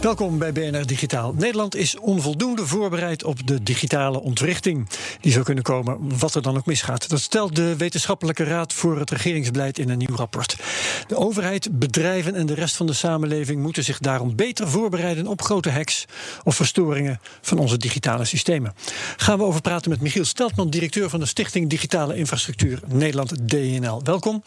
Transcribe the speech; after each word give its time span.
Welkom 0.00 0.38
bij 0.38 0.52
BNR 0.52 0.86
Digitaal. 0.86 1.34
Nederland 1.36 1.74
is 1.74 1.98
onvoldoende 1.98 2.66
voorbereid 2.66 3.24
op 3.24 3.46
de 3.46 3.62
digitale 3.62 4.20
ontwrichting 4.20 4.88
die 5.20 5.32
zou 5.32 5.44
kunnen 5.44 5.64
komen, 5.64 6.18
wat 6.18 6.34
er 6.34 6.42
dan 6.42 6.56
ook 6.56 6.66
misgaat. 6.66 7.08
Dat 7.08 7.20
stelt 7.20 7.56
de 7.56 7.76
Wetenschappelijke 7.76 8.44
Raad 8.44 8.72
voor 8.72 8.98
het 8.98 9.10
Regeringsbeleid 9.10 9.78
in 9.78 9.90
een 9.90 9.98
nieuw 9.98 10.16
rapport. 10.16 10.56
De 11.06 11.16
overheid, 11.16 11.78
bedrijven 11.78 12.34
en 12.34 12.46
de 12.46 12.54
rest 12.54 12.76
van 12.76 12.86
de 12.86 12.92
samenleving 12.92 13.62
moeten 13.62 13.84
zich 13.84 13.98
daarom 13.98 14.36
beter 14.36 14.68
voorbereiden 14.68 15.26
op 15.26 15.42
grote 15.42 15.70
hacks 15.70 16.04
of 16.44 16.56
verstoringen 16.56 17.20
van 17.40 17.58
onze 17.58 17.76
digitale 17.76 18.24
systemen. 18.24 18.74
Gaan 19.16 19.38
we 19.38 19.44
over 19.44 19.60
praten 19.60 19.90
met 19.90 20.00
Michiel 20.00 20.24
Steltman, 20.24 20.70
directeur 20.70 21.10
van 21.10 21.20
de 21.20 21.26
Stichting 21.26 21.70
Digitale 21.70 22.16
Infrastructuur 22.16 22.80
Nederland 22.86 23.48
DNL. 23.48 24.02
Welkom. 24.02 24.42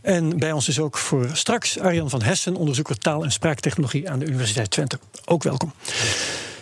En 0.00 0.38
bij 0.38 0.52
ons 0.52 0.68
is 0.68 0.80
ook 0.80 0.98
voor 0.98 1.30
straks 1.32 1.78
Arjan 1.78 2.10
van 2.10 2.22
Hessen, 2.22 2.56
onderzoeker 2.56 2.98
taal- 2.98 3.24
en 3.24 3.32
spraaktechnologie 3.32 4.10
aan 4.10 4.18
de 4.18 4.26
Universiteit 4.26 4.66
Twente. 4.68 4.98
Ook 5.24 5.42
welkom. 5.42 5.72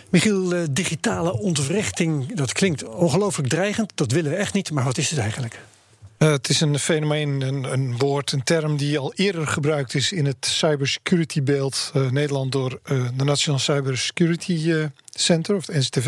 Michiel, 0.09 0.53
eh, 0.53 0.61
digitale 0.71 1.39
ontwrichting, 1.39 2.35
dat 2.35 2.51
klinkt 2.51 2.83
ongelooflijk 2.83 3.49
dreigend. 3.49 3.91
Dat 3.95 4.11
willen 4.11 4.31
we 4.31 4.37
echt 4.37 4.53
niet, 4.53 4.71
maar 4.71 4.83
wat 4.83 4.97
is 4.97 5.09
het 5.09 5.19
eigenlijk? 5.19 5.59
Uh, 6.17 6.31
het 6.31 6.49
is 6.49 6.61
een 6.61 6.79
fenomeen, 6.79 7.41
een, 7.41 7.63
een, 7.63 7.97
woord, 7.97 8.31
een 8.31 8.43
term 8.43 8.77
die 8.77 8.99
al 8.99 9.13
eerder 9.13 9.47
gebruikt 9.47 9.93
is 9.93 10.11
in 10.11 10.25
het 10.25 10.45
cybersecurity 10.45 11.43
beeld 11.43 11.91
uh, 11.95 12.09
Nederland 12.09 12.51
door 12.51 12.79
de 13.17 13.23
National 13.23 13.59
Cybersecurity 13.59 14.87
Center, 15.09 15.55
of 15.55 15.67
het 15.67 15.75
NCTV. 15.75 16.07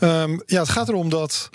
Um, 0.00 0.42
ja, 0.46 0.60
het 0.60 0.68
gaat 0.68 0.88
erom 0.88 1.08
dat 1.08 1.50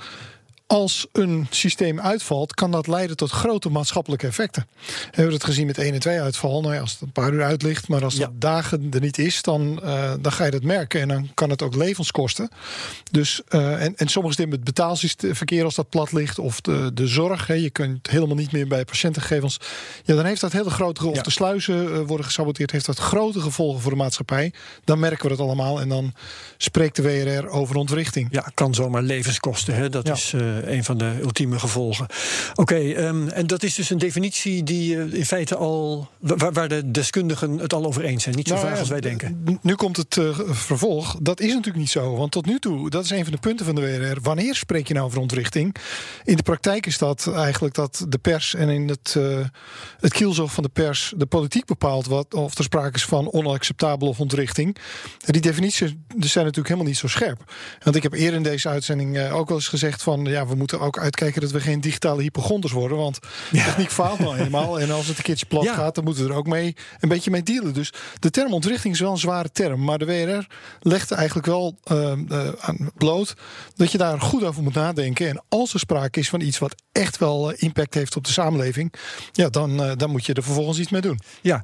als 0.67 1.07
een 1.11 1.47
systeem 1.49 1.99
uitvalt, 1.99 2.53
kan 2.53 2.71
dat 2.71 2.87
leiden 2.87 3.17
tot 3.17 3.31
grote 3.31 3.69
maatschappelijke 3.69 4.27
effecten. 4.27 4.67
We 4.85 5.07
hebben 5.11 5.33
het 5.33 5.43
gezien 5.43 5.65
met 5.65 5.77
1 5.77 5.93
en 5.93 5.99
2 5.99 6.21
uitval. 6.21 6.61
Nou 6.61 6.73
ja, 6.73 6.79
als 6.79 6.91
het 6.91 7.01
een 7.01 7.11
paar 7.11 7.33
uur 7.33 7.43
uitlicht, 7.43 7.87
maar 7.87 8.03
als 8.03 8.15
ja. 8.15 8.19
dat 8.25 8.41
dagen 8.41 8.87
er 8.91 9.01
niet 9.01 9.17
is, 9.17 9.41
dan, 9.41 9.79
uh, 9.83 10.13
dan 10.19 10.31
ga 10.31 10.45
je 10.45 10.51
dat 10.51 10.63
merken. 10.63 11.01
En 11.01 11.07
dan 11.07 11.29
kan 11.33 11.49
het 11.49 11.61
ook 11.61 11.75
levens 11.75 12.11
kosten. 12.11 12.49
Dus, 13.11 13.41
uh, 13.49 13.83
en, 13.83 13.95
en 13.95 14.07
sommige 14.07 14.35
dingen 14.35 14.51
het 14.51 14.63
betaalverkeer 14.63 15.63
als 15.63 15.75
dat 15.75 15.89
plat 15.89 16.11
ligt, 16.11 16.39
of 16.39 16.61
de, 16.61 16.91
de 16.93 17.07
zorg. 17.07 17.47
Hè, 17.47 17.53
je 17.53 17.69
kunt 17.69 18.09
helemaal 18.09 18.35
niet 18.35 18.51
meer 18.51 18.67
bij 18.67 18.85
patiëntengegevens. 18.85 19.59
Ja, 20.03 20.15
dan 20.15 20.25
heeft 20.25 20.41
dat 20.41 20.51
hele 20.51 20.69
grote. 20.69 21.07
Of 21.07 21.15
ja. 21.15 21.21
de 21.21 21.31
sluizen 21.31 21.83
uh, 21.83 21.99
worden 21.99 22.25
gesaboteerd, 22.25 22.71
heeft 22.71 22.85
dat 22.85 22.97
grote 22.97 23.41
gevolgen 23.41 23.81
voor 23.81 23.91
de 23.91 23.97
maatschappij. 23.97 24.53
Dan 24.83 24.99
merken 24.99 25.29
we 25.29 25.35
dat 25.35 25.45
allemaal. 25.45 25.81
En 25.81 25.89
dan 25.89 26.13
spreekt 26.57 26.95
de 26.95 27.01
WRR 27.01 27.47
over 27.47 27.75
ontwrichting. 27.75 28.27
Ja, 28.31 28.51
kan 28.53 28.73
zomaar 28.73 29.01
levens 29.01 29.39
kosten. 29.39 29.75
Hè? 29.75 29.89
Dat 29.89 30.09
is 30.09 30.33
een 30.65 30.83
van 30.83 30.97
de 30.97 31.17
ultieme 31.21 31.59
gevolgen. 31.59 32.07
Oké, 32.55 32.61
okay, 32.61 33.07
um, 33.07 33.27
en 33.27 33.47
dat 33.47 33.63
is 33.63 33.75
dus 33.75 33.89
een 33.89 33.97
definitie 33.97 34.63
die 34.63 34.95
uh, 34.95 35.13
in 35.13 35.25
feite 35.25 35.55
al. 35.55 36.09
Waar, 36.19 36.53
waar, 36.53 36.67
de 36.67 36.91
deskundigen 36.91 37.57
het 37.57 37.73
al 37.73 37.85
over 37.85 38.03
eens 38.03 38.23
zijn. 38.23 38.35
Niet 38.35 38.47
zo 38.47 38.53
nou, 38.53 38.65
vaag 38.65 38.75
ja, 38.75 38.79
als 38.79 38.89
wij 38.89 39.01
denken. 39.01 39.59
Nu 39.61 39.75
komt 39.75 39.97
het 39.97 40.15
uh, 40.15 40.39
vervolg. 40.49 41.15
Dat 41.21 41.39
is 41.39 41.47
natuurlijk 41.47 41.77
niet 41.77 41.89
zo. 41.89 42.15
Want 42.15 42.31
tot 42.31 42.45
nu 42.45 42.59
toe, 42.59 42.89
dat 42.89 43.03
is 43.03 43.09
een 43.09 43.23
van 43.23 43.31
de 43.31 43.39
punten 43.39 43.65
van 43.65 43.75
de 43.75 43.81
WRR. 43.81 44.21
Wanneer 44.21 44.55
spreek 44.55 44.87
je 44.87 44.93
nou 44.93 45.05
over 45.05 45.19
ontwrichting? 45.19 45.75
In 46.23 46.35
de 46.35 46.43
praktijk 46.43 46.85
is 46.85 46.97
dat 46.97 47.33
eigenlijk 47.35 47.73
dat 47.73 48.05
de 48.09 48.17
pers 48.17 48.55
en 48.55 48.69
in 48.69 48.87
het, 48.87 49.15
uh, 49.17 49.39
het 49.99 50.13
kielzog 50.13 50.51
van 50.51 50.63
de 50.63 50.69
pers 50.69 51.13
de 51.17 51.25
politiek 51.25 51.65
bepaalt 51.65 52.07
wat, 52.07 52.33
of 52.33 52.57
er 52.57 52.63
sprake 52.63 52.95
is 52.95 53.05
van 53.05 53.31
onacceptabel 53.31 54.07
of 54.07 54.19
ontwrichting. 54.19 54.77
En 55.25 55.33
die 55.33 55.41
definities 55.41 55.79
zijn 56.19 56.45
natuurlijk 56.45 56.67
helemaal 56.67 56.85
niet 56.85 56.97
zo 56.97 57.07
scherp. 57.07 57.53
Want 57.83 57.95
ik 57.95 58.03
heb 58.03 58.13
eerder 58.13 58.35
in 58.35 58.43
deze 58.43 58.69
uitzending 58.69 59.29
ook 59.31 59.47
wel 59.47 59.57
eens 59.57 59.67
gezegd 59.67 60.03
van 60.03 60.25
ja, 60.25 60.46
we 60.47 60.55
moeten 60.55 60.79
ook 60.79 60.99
uitkijken 60.99 61.41
dat 61.41 61.51
we 61.51 61.59
geen 61.59 61.81
digitale 61.81 62.21
hypochonders 62.21 62.73
worden. 62.73 62.97
Want 62.97 63.19
ja. 63.51 63.65
techniek 63.65 63.91
faalt 63.91 64.19
nou 64.19 64.37
eenmaal. 64.37 64.79
En 64.79 64.91
als 64.91 65.07
het 65.07 65.17
een 65.17 65.23
keertje 65.23 65.45
plat 65.45 65.63
ja. 65.63 65.73
gaat, 65.73 65.95
dan 65.95 66.03
moeten 66.03 66.23
we 66.23 66.29
er 66.29 66.35
ook 66.35 66.47
mee 66.47 66.75
een 66.99 67.09
beetje 67.09 67.31
mee 67.31 67.43
dealen. 67.43 67.73
Dus 67.73 67.93
de 68.19 68.29
term 68.29 68.53
ontwrichting 68.53 68.93
is 68.93 68.99
wel 68.99 69.11
een 69.11 69.17
zware 69.17 69.51
term. 69.51 69.83
Maar 69.83 69.97
de 69.97 70.05
WRR 70.05 70.47
legt 70.79 71.11
eigenlijk 71.11 71.47
wel 71.47 71.77
uh, 71.91 72.11
uh, 72.29 72.47
aan 72.59 72.91
bloot 72.97 73.33
dat 73.75 73.91
je 73.91 73.97
daar 73.97 74.21
goed 74.21 74.43
over 74.43 74.63
moet 74.63 74.73
nadenken. 74.73 75.27
En 75.27 75.43
als 75.49 75.73
er 75.73 75.79
sprake 75.79 76.19
is 76.19 76.29
van 76.29 76.41
iets 76.41 76.59
wat 76.59 76.75
echt 76.91 77.17
wel 77.17 77.51
uh, 77.51 77.57
impact 77.61 77.93
heeft 77.93 78.15
op 78.15 78.23
de 78.23 78.31
samenleving, 78.31 78.93
ja, 79.31 79.49
dan, 79.49 79.83
uh, 79.83 79.91
dan 79.95 80.09
moet 80.09 80.25
je 80.25 80.33
er 80.33 80.43
vervolgens 80.43 80.79
iets 80.79 80.91
mee 80.91 81.01
doen. 81.01 81.19
Ja, 81.41 81.63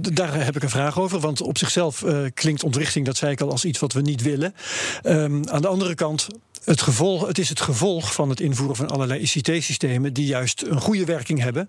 daar 0.00 0.44
heb 0.44 0.56
ik 0.56 0.62
een 0.62 0.70
vraag 0.70 0.98
over. 0.98 1.20
Want 1.20 1.40
op 1.40 1.58
zichzelf 1.58 2.04
klinkt 2.34 2.64
ontwrichting, 2.64 3.06
dat 3.06 3.16
zei 3.16 3.32
ik 3.32 3.40
al, 3.40 3.50
als 3.50 3.64
iets 3.64 3.78
wat 3.78 3.92
we 3.92 4.00
niet 4.00 4.22
willen. 4.22 4.54
Um, 5.02 5.48
aan 5.48 5.62
de 5.62 5.68
andere 5.68 5.94
kant 5.94 6.28
het, 6.64 6.80
gevolg, 6.80 7.26
het 7.26 7.38
is 7.38 7.48
het 7.48 7.60
gevolg 7.60 8.14
van 8.14 8.28
het 8.28 8.40
invoeren 8.40 8.76
van 8.76 8.88
allerlei 8.88 9.20
ICT-systemen 9.20 10.12
die 10.12 10.26
juist 10.26 10.62
een 10.62 10.80
goede 10.80 11.04
werking 11.04 11.40
hebben. 11.40 11.68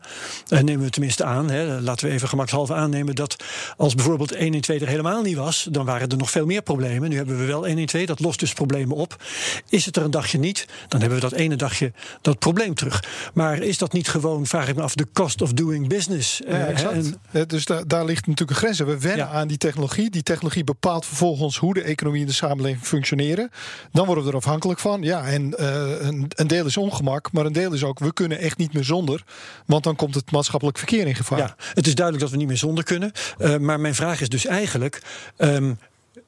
Uh, 0.50 0.60
nemen 0.60 0.86
we 0.86 0.90
tenminste 0.90 1.24
aan. 1.24 1.50
Hè. 1.50 1.82
Laten 1.82 2.08
we 2.08 2.14
even 2.14 2.28
gemakshalve 2.28 2.74
aannemen 2.74 3.16
dat 3.16 3.36
als 3.78 3.96
bijvoorbeeld 3.96 4.38
112 4.38 4.82
er 4.82 4.88
helemaal 4.88 5.22
niet 5.22 5.36
was, 5.36 5.68
dan 5.72 5.86
waren 5.86 6.10
er 6.10 6.18
nog 6.18 6.32
veel 6.32 6.46
meer 6.46 6.62
problemen. 6.62 7.10
Nu 7.10 7.16
hebben 7.16 7.38
we 7.38 7.46
wel 7.46 7.66
112, 7.66 8.06
dat 8.06 8.20
lost 8.20 8.40
dus 8.40 8.54
problemen 8.54 8.96
op. 8.96 9.24
Is 9.70 9.86
het 9.86 9.96
er 9.96 10.04
een 10.04 10.12
dagje 10.12 10.38
niet, 10.38 10.66
dan 10.88 11.00
hebben 11.00 11.20
we 11.20 11.30
dat 11.30 11.40
ene 11.40 11.56
dagje 11.56 11.92
dat 12.22 12.40
probleem 12.40 12.74
terug. 12.74 13.04
Maar 13.34 13.62
is 13.62 13.78
dat 13.78 13.94
niet 13.94 14.08
gewoon, 14.08 14.46
vraag 14.46 14.68
ik 14.68 14.76
me 14.76 14.82
af, 14.82 14.96
de 14.96 15.08
cost 15.14 15.42
of 15.42 15.54
doing 15.54 15.88
business? 15.88 16.42
Ja, 16.48 16.66
exact. 16.66 17.18
En, 17.32 17.48
dus 17.48 17.66
da 17.66 17.84
daar 17.88 18.06
ligt 18.06 18.28
natuurlijk 18.28 18.50
een 18.50 18.66
grens. 18.66 18.80
We 18.80 19.00
wennen 19.00 19.26
ja. 19.26 19.32
aan 19.32 19.48
die 19.48 19.58
technologie. 19.58 20.10
Die 20.10 20.24
technologie 20.24 20.64
bepaalt 20.64 21.06
vervolgens 21.06 21.58
hoe 21.58 21.74
de 21.74 21.82
economie 21.82 22.22
en 22.22 22.28
de 22.28 22.34
samenleving 22.34 22.86
functioneren. 22.86 23.50
Dan 23.92 24.06
worden 24.06 24.24
we 24.24 24.30
er 24.30 24.36
afhankelijk 24.36 24.80
van. 24.80 24.83
Ja, 24.84 25.26
en 25.26 25.54
uh, 25.60 26.06
een, 26.06 26.32
een, 26.36 26.48
deel 26.48 26.66
is 26.66 26.78
ongemak, 26.78 27.32
maar 27.32 27.46
een 27.46 27.54
deel 27.54 27.74
is 27.74 27.84
ook... 27.84 28.00
we 28.00 28.14
kunnen 28.14 28.38
echt 28.38 28.58
niet 28.58 28.74
meer 28.74 28.84
zonder, 28.84 29.24
want 29.66 29.84
dan 29.84 29.96
komt 29.96 30.16
het 30.16 30.32
maatschappelijk 30.32 30.78
verkeer 30.78 31.08
in 31.08 31.16
gevaar. 31.16 31.38
Ja, 31.38 31.56
het 31.74 31.88
is 31.88 31.96
duidelijk 31.96 32.26
dat 32.26 32.34
we 32.34 32.40
niet 32.40 32.48
meer 32.48 32.58
zonder 32.58 32.84
kunnen. 32.84 33.12
Uh, 33.40 33.58
maar 33.58 33.80
mijn 33.80 33.96
vraag 33.96 34.22
is 34.22 34.30
dus 34.30 34.46
eigenlijk... 34.46 35.02
Um, 35.38 35.78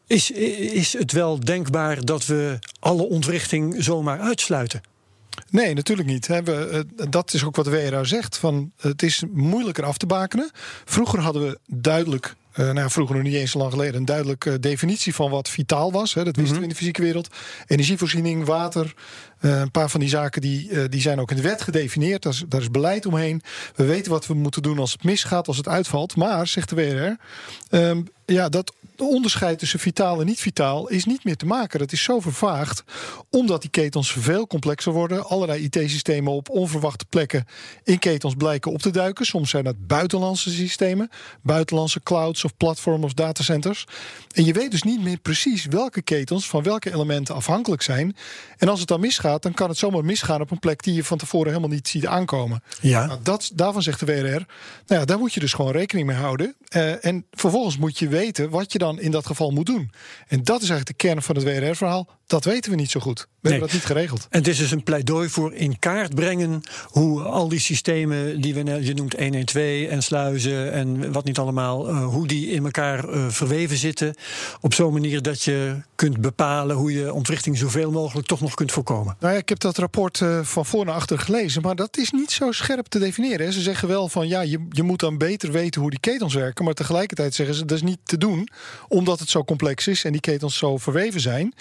is, 0.07 0.31
is 0.31 0.93
het 0.93 1.11
wel 1.11 1.39
denkbaar 1.39 2.05
dat 2.05 2.25
we 2.25 2.59
alle 2.79 3.03
ontwrichting 3.03 3.75
zomaar 3.83 4.19
uitsluiten? 4.19 4.81
Nee, 5.49 5.73
natuurlijk 5.73 6.07
niet. 6.07 6.27
We, 6.27 6.85
dat 7.09 7.33
is 7.33 7.43
ook 7.43 7.55
wat 7.55 7.65
de 7.65 7.71
WRA 7.71 8.03
zegt. 8.03 8.37
Van, 8.37 8.71
het 8.77 9.03
is 9.03 9.23
moeilijker 9.33 9.83
af 9.83 9.97
te 9.97 10.05
bakenen. 10.05 10.51
Vroeger 10.85 11.19
hadden 11.19 11.47
we 11.47 11.59
duidelijk 11.67 12.35
uh, 12.55 12.71
nou, 12.71 12.89
vroeger 12.89 13.15
nog 13.15 13.23
niet 13.23 13.33
eens 13.33 13.51
zo 13.51 13.57
lang 13.57 13.71
geleden 13.71 13.95
een 13.95 14.05
duidelijke 14.05 14.49
uh, 14.49 14.55
definitie 14.59 15.15
van 15.15 15.29
wat 15.29 15.49
vitaal 15.49 15.91
was. 15.91 16.13
Hè, 16.13 16.23
dat 16.23 16.35
wisten 16.35 16.43
mm 16.43 16.49
-hmm. 16.51 16.57
we 16.57 16.63
in 16.63 16.69
de 16.69 16.75
fysieke 16.75 17.01
wereld. 17.01 17.29
Energievoorziening, 17.67 18.45
water. 18.45 18.93
Uh, 19.45 19.59
een 19.59 19.71
paar 19.71 19.89
van 19.89 19.99
die 19.99 20.09
zaken 20.09 20.41
die, 20.41 20.89
die 20.89 21.01
zijn 21.01 21.19
ook 21.19 21.29
in 21.29 21.35
de 21.35 21.41
wet 21.41 21.61
gedefinieerd. 21.61 22.23
Daar 22.23 22.33
is, 22.33 22.45
is 22.59 22.71
beleid 22.71 23.05
omheen. 23.05 23.41
We 23.75 23.85
weten 23.85 24.11
wat 24.11 24.27
we 24.27 24.33
moeten 24.33 24.61
doen 24.61 24.79
als 24.79 24.91
het 24.91 25.03
misgaat, 25.03 25.47
als 25.47 25.57
het 25.57 25.67
uitvalt. 25.67 26.15
Maar, 26.15 26.47
zegt 26.47 26.69
de 26.69 26.75
WRR, 26.75 27.17
um, 27.77 28.07
ja, 28.25 28.49
dat 28.49 28.73
onderscheid 28.97 29.59
tussen 29.59 29.79
vitaal 29.79 30.19
en 30.19 30.25
niet 30.25 30.39
vitaal 30.39 30.87
is 30.87 31.05
niet 31.05 31.23
meer 31.23 31.35
te 31.35 31.45
maken. 31.45 31.79
Dat 31.79 31.91
is 31.91 32.03
zo 32.03 32.19
vervaagd, 32.19 32.83
omdat 33.29 33.61
die 33.61 33.69
ketens 33.69 34.11
veel 34.11 34.47
complexer 34.47 34.91
worden. 34.91 35.25
Allerlei 35.25 35.63
IT-systemen 35.63 36.33
op 36.33 36.49
onverwachte 36.49 37.05
plekken 37.09 37.45
in 37.83 37.99
ketens 37.99 38.33
blijken 38.37 38.71
op 38.71 38.81
te 38.81 38.89
duiken. 38.89 39.25
Soms 39.25 39.49
zijn 39.49 39.63
dat 39.63 39.87
buitenlandse 39.87 40.49
systemen, 40.49 41.09
buitenlandse 41.41 42.03
clouds 42.03 42.43
of 42.43 42.57
platforms 42.57 43.03
of 43.03 43.13
datacenters. 43.13 43.85
En 44.31 44.45
je 44.45 44.53
weet 44.53 44.71
dus 44.71 44.83
niet 44.83 45.01
meer 45.01 45.17
precies 45.17 45.65
welke 45.65 46.01
ketens 46.01 46.47
van 46.47 46.63
welke 46.63 46.93
elementen 46.93 47.35
afhankelijk 47.35 47.81
zijn. 47.81 48.15
En 48.57 48.69
als 48.69 48.79
het 48.79 48.87
dan 48.87 48.99
misgaat, 48.99 49.34
dan 49.43 49.53
kan 49.53 49.69
het 49.69 49.77
zomaar 49.77 50.05
misgaan 50.05 50.41
op 50.41 50.51
een 50.51 50.59
plek 50.59 50.83
die 50.83 50.93
je 50.93 51.03
van 51.03 51.17
tevoren 51.17 51.47
helemaal 51.47 51.69
niet 51.69 51.87
ziet 51.87 52.05
aankomen. 52.05 52.63
Ja. 52.81 53.05
Nou, 53.05 53.19
dat, 53.23 53.51
daarvan 53.53 53.81
zegt 53.81 53.99
de 53.99 54.05
WRR, 54.05 54.45
nou 54.85 54.99
ja, 54.99 55.05
daar 55.05 55.19
moet 55.19 55.33
je 55.33 55.39
dus 55.39 55.53
gewoon 55.53 55.71
rekening 55.71 56.07
mee 56.07 56.17
houden. 56.17 56.55
Uh, 56.75 57.05
en 57.05 57.25
vervolgens 57.31 57.77
moet 57.77 57.99
je 57.99 58.07
weten 58.07 58.49
wat 58.49 58.71
je 58.71 58.77
dan 58.77 58.99
in 58.99 59.11
dat 59.11 59.25
geval 59.25 59.51
moet 59.51 59.65
doen. 59.65 59.91
En 60.27 60.43
dat 60.43 60.61
is 60.61 60.69
eigenlijk 60.69 60.99
de 60.99 61.07
kern 61.07 61.21
van 61.21 61.35
het 61.35 61.43
WRR-verhaal. 61.43 62.09
Dat 62.27 62.43
weten 62.45 62.71
we 62.71 62.77
niet 62.77 62.91
zo 62.91 62.99
goed. 62.99 63.19
We 63.19 63.25
Nee. 63.41 63.59
hebben 63.59 63.61
dat 63.73 63.87
niet 63.87 63.97
geregeld. 63.97 64.27
En 64.29 64.39
het 64.39 64.47
is 64.47 64.57
dus 64.57 64.71
een 64.71 64.83
pleidooi 64.83 65.29
voor 65.29 65.53
in 65.53 65.79
kaart 65.79 66.15
brengen 66.15 66.61
hoe 66.83 67.21
al 67.21 67.47
die 67.49 67.59
systemen 67.59 68.41
die 68.41 68.53
we 68.53 68.83
je 68.83 68.93
noemt 68.93 69.13
112 69.19 69.87
en 69.89 70.03
sluizen 70.03 70.71
en 70.71 71.11
wat 71.11 71.25
niet 71.25 71.37
allemaal, 71.37 71.87
eh, 71.89 72.05
hoe 72.05 72.27
die 72.27 72.47
in 72.49 72.65
elkaar 72.65 73.09
eh, 73.09 73.27
verweven 73.29 73.77
zitten. 73.77 74.15
Op 74.61 74.73
zo'n 74.73 74.93
manier 74.93 75.21
dat 75.21 75.43
je 75.43 75.75
kunt 75.95 76.21
bepalen 76.21 76.75
hoe 76.75 76.91
je 76.93 77.13
ontwrichting 77.13 77.57
zoveel 77.57 77.91
mogelijk 77.91 78.27
toch 78.27 78.41
nog 78.41 78.53
kunt 78.53 78.71
voorkomen. 78.71 79.15
Nou 79.19 79.33
ja, 79.33 79.39
ik 79.39 79.49
heb 79.49 79.59
dat 79.59 79.77
rapport 79.77 80.21
eh, 80.21 80.39
van 80.43 80.65
voor 80.65 80.85
naar 80.85 80.95
achter 80.95 81.19
gelezen, 81.19 81.61
maar 81.61 81.75
dat 81.75 81.97
is 81.97 82.11
niet 82.11 82.31
zo 82.31 82.51
scherp 82.51 82.85
te 82.87 82.99
definiëren. 82.99 83.45
hè. 83.45 83.51
Ze 83.51 83.61
zeggen 83.61 83.87
wel 83.87 84.09
van 84.09 84.27
ja, 84.27 84.41
je, 84.41 84.65
je 84.69 84.83
moet 84.83 84.99
dan 84.99 85.17
beter 85.17 85.51
weten 85.51 85.81
hoe 85.81 85.89
die 85.89 85.99
ketens 85.99 86.33
werken, 86.33 86.65
maar 86.65 86.73
tegelijkertijd 86.73 87.33
zeggen 87.35 87.55
ze 87.55 87.65
dat 87.65 87.77
is 87.77 87.83
niet 87.83 87.99
te 88.03 88.17
doen, 88.17 88.47
omdat 88.87 89.19
het 89.19 89.29
zo 89.29 89.43
complex 89.43 89.87
is 89.87 90.03
en 90.03 90.11
die 90.11 90.21
ketens 90.21 90.57
zo 90.57 90.77
verweven 90.77 91.21
zijn. 91.21 91.53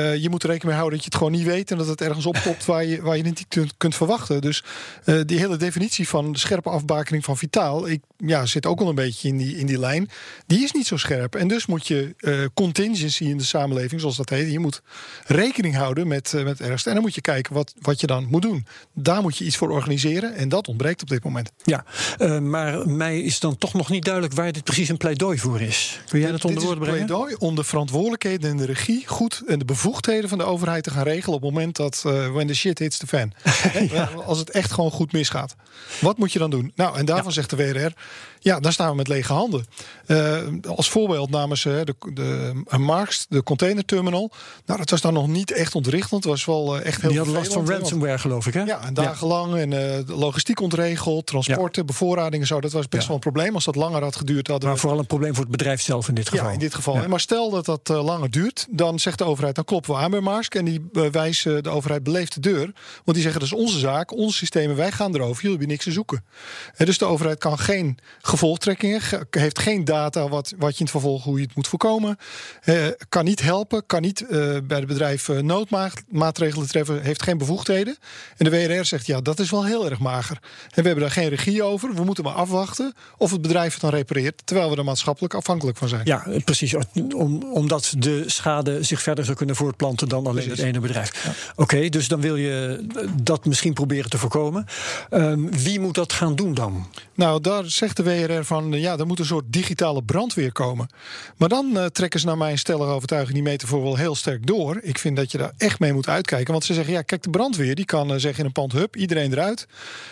Eh, 0.00 0.16
je 0.16 0.30
moet 0.30 0.42
er 0.42 0.48
rekening 0.48 0.62
mee 0.62 0.80
houden 0.80 0.98
dat 0.98 1.04
je 1.04 1.10
het 1.10 1.18
gewoon 1.18 1.32
niet 1.32 1.46
weet 1.46 1.70
en 1.70 1.78
dat 1.78 1.86
het 1.86 2.00
ergens 2.00 2.26
oppopt 2.26 2.64
waar 2.64 2.84
je, 2.84 3.02
waar 3.02 3.16
je 3.16 3.22
het 3.22 3.38
niet 3.38 3.48
kunt, 3.48 3.74
kunt 3.76 3.94
verwachten. 3.94 4.40
Dus 4.40 4.64
eh, 5.04 5.20
die 5.26 5.38
hele 5.38 5.56
definitie 5.56 6.08
van 6.08 6.36
scherpe 6.36 6.70
afbakening 6.70 7.24
van 7.24 7.36
vitaal, 7.36 7.88
ik 7.88 8.00
ja, 8.16 8.46
zit 8.46 8.66
ook 8.66 8.78
wel 8.78 8.88
een 8.88 8.94
beetje 8.94 9.28
in 9.28 9.36
die, 9.36 9.56
in 9.56 9.66
die 9.66 9.78
lijn. 9.78 10.08
Die 10.46 10.62
is 10.62 10.72
niet 10.72 10.86
zo 10.86 10.96
scherp. 10.96 11.34
En 11.34 11.48
dus 11.48 11.66
moet 11.66 11.86
je 11.86 12.14
eh, 12.18 12.34
contingency 12.54 13.24
in 13.24 13.36
de 13.36 13.44
samenleving, 13.44 14.00
zoals 14.00 14.16
dat 14.16 14.28
heet, 14.28 14.52
je 14.52 14.58
moet 14.58 14.82
rekening 15.26 15.76
houden 15.76 16.08
met, 16.08 16.32
met 16.32 16.58
het 16.58 16.60
ergste. 16.60 16.88
En 16.88 16.94
dan 16.94 17.04
moet 17.04 17.14
je 17.14 17.20
kijken 17.20 17.54
wat, 17.54 17.74
wat 17.80 18.00
je 18.00 18.06
dan 18.06 18.26
moet 18.30 18.42
doen. 18.42 18.66
Daar 18.94 19.22
moet 19.22 19.36
je 19.36 19.44
iets 19.44 19.56
voor 19.56 19.70
organiseren 19.70 20.34
en 20.34 20.48
dat 20.48 20.68
ontbreekt 20.68 21.02
op 21.02 21.08
dit 21.08 21.24
moment. 21.24 21.50
Ja, 21.64 21.84
maar 22.40 22.88
mij 22.88 23.20
is 23.20 23.40
dan 23.40 23.56
toch 23.56 23.74
nog 23.74 23.90
niet 23.90 24.04
duidelijk 24.04 24.34
waar 24.34 24.52
dit 24.52 24.64
precies 24.64 24.88
een 24.88 24.96
pleidooi 24.96 25.38
voor 25.38 25.60
is. 25.60 26.00
Kun 26.08 26.20
jij 26.20 26.30
dat 26.30 26.44
onder 26.44 26.62
woorden 26.62 26.82
een 26.82 26.88
brengen? 26.88 27.06
pleidooi 27.06 27.34
om 27.38 27.54
de 27.54 27.64
verantwoordelijkheden 27.64 28.50
en 28.50 28.56
de 28.56 28.64
regie 28.64 29.06
goed 29.06 29.42
en 29.46 29.58
de 29.58 29.64
bevoegdheden 29.90 30.28
van 30.28 30.38
de 30.38 30.44
overheid 30.44 30.82
te 30.82 30.90
gaan 30.90 31.02
regelen 31.02 31.36
op 31.36 31.42
het 31.42 31.52
moment 31.52 31.76
dat 31.76 32.02
eh 32.06 32.32
when 32.32 32.46
the 32.46 32.54
shit 32.54 32.78
hits 32.78 32.98
the 32.98 33.06
fan. 33.06 33.32
Als 34.26 34.38
het 34.38 34.50
echt 34.50 34.72
gewoon 34.72 34.90
goed 34.90 35.12
misgaat. 35.12 35.54
Wat 36.00 36.18
moet 36.18 36.32
je 36.32 36.38
dan 36.38 36.50
doen? 36.50 36.72
Nou, 36.74 36.96
en 36.96 37.04
daarvan 37.04 37.32
zegt 37.32 37.50
de 37.50 37.56
WRR, 37.56 37.92
ja, 38.42 38.60
daar 38.60 38.72
staan 38.72 38.90
we 38.90 38.96
met 38.96 39.08
lege 39.08 39.32
handen. 39.32 39.64
Eh, 40.06 40.38
als 40.76 40.90
voorbeeld 40.90 41.30
namen 41.30 41.58
ze 41.58 41.82
de, 41.84 41.94
de, 42.14 42.62
de 42.70 42.78
Marks, 42.78 43.26
de 43.28 43.42
containerterminal. 43.42 44.30
Nou, 44.66 44.78
dat 44.78 44.90
was 44.90 45.00
dan 45.00 45.12
nog 45.12 45.26
niet 45.28 45.50
echt 45.52 45.74
ontwrichtend. 45.74 46.24
Het 46.24 46.32
was 46.32 46.44
wel 46.44 46.76
eh, 46.78 46.86
echt 46.86 47.00
heel 47.00 47.10
Die 47.10 47.18
hadden 47.18 47.36
last 47.36 47.52
van 47.52 47.68
ransomware, 47.68 48.18
geloof 48.18 48.46
ik, 48.46 48.54
hè? 48.54 48.62
ja, 48.62 48.80
en 48.84 48.94
dagenlang. 48.94 49.54
En 49.54 49.72
eh, 49.72 50.06
de 50.06 50.14
logistiek 50.14 50.60
ontregeld, 50.60 51.26
transporten, 51.26 51.86
bevoorradingen. 51.86 52.46
Zo, 52.46 52.60
dat 52.60 52.72
was 52.72 52.88
best 52.88 53.02
Ja. 53.02 53.06
wel 53.08 53.16
een 53.16 53.22
probleem. 53.22 53.54
Als 53.54 53.64
dat 53.64 53.76
langer 53.76 54.02
had 54.02 54.16
geduurd, 54.16 54.46
hadden 54.46 54.64
Maar 54.66 54.74
we 54.74 54.80
vooral 54.82 54.98
een 54.98 55.06
probleem 55.06 55.34
voor 55.34 55.42
het 55.42 55.52
bedrijf 55.52 55.82
zelf 55.82 56.08
in 56.08 56.14
dit 56.14 56.28
geval. 56.28 56.46
ja, 56.46 56.52
in 56.52 56.58
dit 56.58 56.74
geval. 56.74 57.08
Maar 57.08 57.20
stel 57.20 57.50
dat 57.50 57.64
dat 57.64 57.90
eh, 57.90 58.04
langer 58.04 58.30
duurt, 58.30 58.66
dan 58.70 58.98
zegt 58.98 59.18
de 59.18 59.24
overheid: 59.24 59.54
dan 59.54 59.64
kloppen 59.64 59.94
we 59.94 60.00
aan 60.00 60.10
bij 60.10 60.20
Maersk. 60.20 60.54
En 60.54 60.64
die 60.64 60.88
wijzen 61.10 61.62
de 61.62 61.68
overheid 61.68 62.02
beleefd 62.02 62.34
de 62.34 62.40
deur. 62.40 62.64
Want 62.64 62.72
die 63.04 63.22
zeggen: 63.22 63.40
dat 63.40 63.50
is 63.50 63.56
onze 63.64 63.78
zaak, 63.78 64.12
onze 64.12 64.36
systemen, 64.36 64.76
wij 64.76 64.92
gaan 64.92 65.14
erover. 65.14 65.34
Jullie 65.34 65.50
hebben 65.50 65.68
niks 65.68 65.84
te 65.84 65.92
zoeken. 65.92 66.24
En 66.76 66.86
dus 66.86 66.98
de 66.98 67.04
overheid 67.04 67.38
kan 67.38 67.58
geen 67.58 67.98
gevolgtrekkingen, 68.30 69.00
ge- 69.00 69.26
heeft 69.30 69.58
geen 69.58 69.84
data 69.84 70.28
wat, 70.28 70.52
wat 70.58 70.70
je 70.72 70.78
in 70.78 70.82
het 70.84 70.90
vervolg 70.90 71.24
hoe 71.24 71.38
je 71.38 71.44
het 71.46 71.54
moet 71.56 71.68
voorkomen. 71.68 72.16
eh, 72.62 72.86
kan 73.08 73.24
niet 73.24 73.42
helpen, 73.42 73.86
kan 73.86 74.02
niet 74.02 74.20
eh, 74.26 74.28
bij 74.64 74.78
het 74.78 74.86
bedrijf 74.86 75.28
eh, 75.28 75.38
noodmaatregelen 75.38 76.66
treffen, 76.68 77.02
heeft 77.02 77.22
geen 77.22 77.38
bevoegdheden. 77.38 77.96
En 78.36 78.44
de 78.44 78.50
WRR 78.50 78.84
zegt: 78.84 79.06
ja, 79.06 79.20
dat 79.20 79.38
is 79.38 79.50
wel 79.50 79.64
heel 79.64 79.90
erg 79.90 79.98
mager. 79.98 80.38
En 80.42 80.68
we 80.82 80.82
hebben 80.82 81.00
daar 81.00 81.10
geen 81.10 81.28
regie 81.28 81.62
over. 81.62 81.94
We 81.94 82.04
moeten 82.04 82.24
maar 82.24 82.32
afwachten 82.32 82.94
of 83.18 83.30
het 83.30 83.42
bedrijf 83.42 83.72
het 83.72 83.80
dan 83.82 83.90
repareert. 83.90 84.42
Terwijl 84.44 84.70
we 84.70 84.76
er 84.76 84.84
maatschappelijk 84.84 85.34
afhankelijk 85.34 85.76
van 85.76 85.88
zijn. 85.88 86.00
Ja, 86.04 86.26
precies. 86.44 86.74
Om, 87.16 87.42
omdat 87.42 87.94
de 87.98 88.22
schade 88.26 88.82
zich 88.82 89.02
verder 89.02 89.24
zou 89.24 89.36
kunnen 89.36 89.56
voortplanten 89.56 90.08
dan 90.08 90.18
alleen 90.26 90.34
Precies. 90.34 90.58
het 90.58 90.66
ene 90.68 90.80
bedrijf. 90.80 91.32
Oké, 91.56 91.88
dus 91.88 92.08
dan 92.08 92.20
wil 92.20 92.36
je 92.36 92.86
dat 93.22 93.44
misschien 93.44 93.72
proberen 93.72 94.10
te 94.10 94.18
voorkomen. 94.18 94.64
Ehm, 95.10 95.46
wie 95.50 95.80
moet 95.80 95.94
dat 95.94 96.12
gaan 96.12 96.34
doen 96.34 96.54
dan? 96.54 96.86
Nou, 97.14 97.40
daar 97.40 97.64
zegt 97.70 97.96
de 97.96 98.02
WRR 98.02 98.19
van, 98.28 98.74
eh, 98.74 98.80
ja, 98.80 98.98
er 98.98 99.06
moet 99.06 99.18
een 99.18 99.24
soort 99.24 99.44
digitale 99.48 100.02
brandweer 100.02 100.52
komen. 100.52 100.88
Maar 101.36 101.48
dan 101.48 101.78
eh, 101.78 101.84
trekken 101.84 102.20
ze 102.20 102.26
naar 102.26 102.36
mijn 102.36 102.58
stellige 102.58 102.90
overtuiging 102.90 103.34
die 103.34 103.42
metafoor 103.42 103.82
wel 103.82 103.96
heel 103.96 104.14
sterk 104.14 104.46
door. 104.46 104.78
Ik 104.82 104.98
vind 104.98 105.16
dat 105.16 105.30
je 105.30 105.38
daar 105.38 105.52
echt 105.56 105.78
mee 105.78 105.92
moet 105.92 106.08
uitkijken. 106.08 106.52
Want 106.52 106.64
ze 106.64 106.74
zeggen, 106.74 106.92
ja, 106.92 107.02
kijk, 107.02 107.22
de 107.22 107.30
brandweer 107.30 107.74
die 107.74 107.84
kan 107.84 108.12
eh, 108.12 108.18
zeggen 108.18 108.40
in 108.40 108.46
een 108.46 108.52
pand, 108.52 108.72
hup, 108.72 108.96
iedereen 108.96 109.32
eruit. 109.32 109.66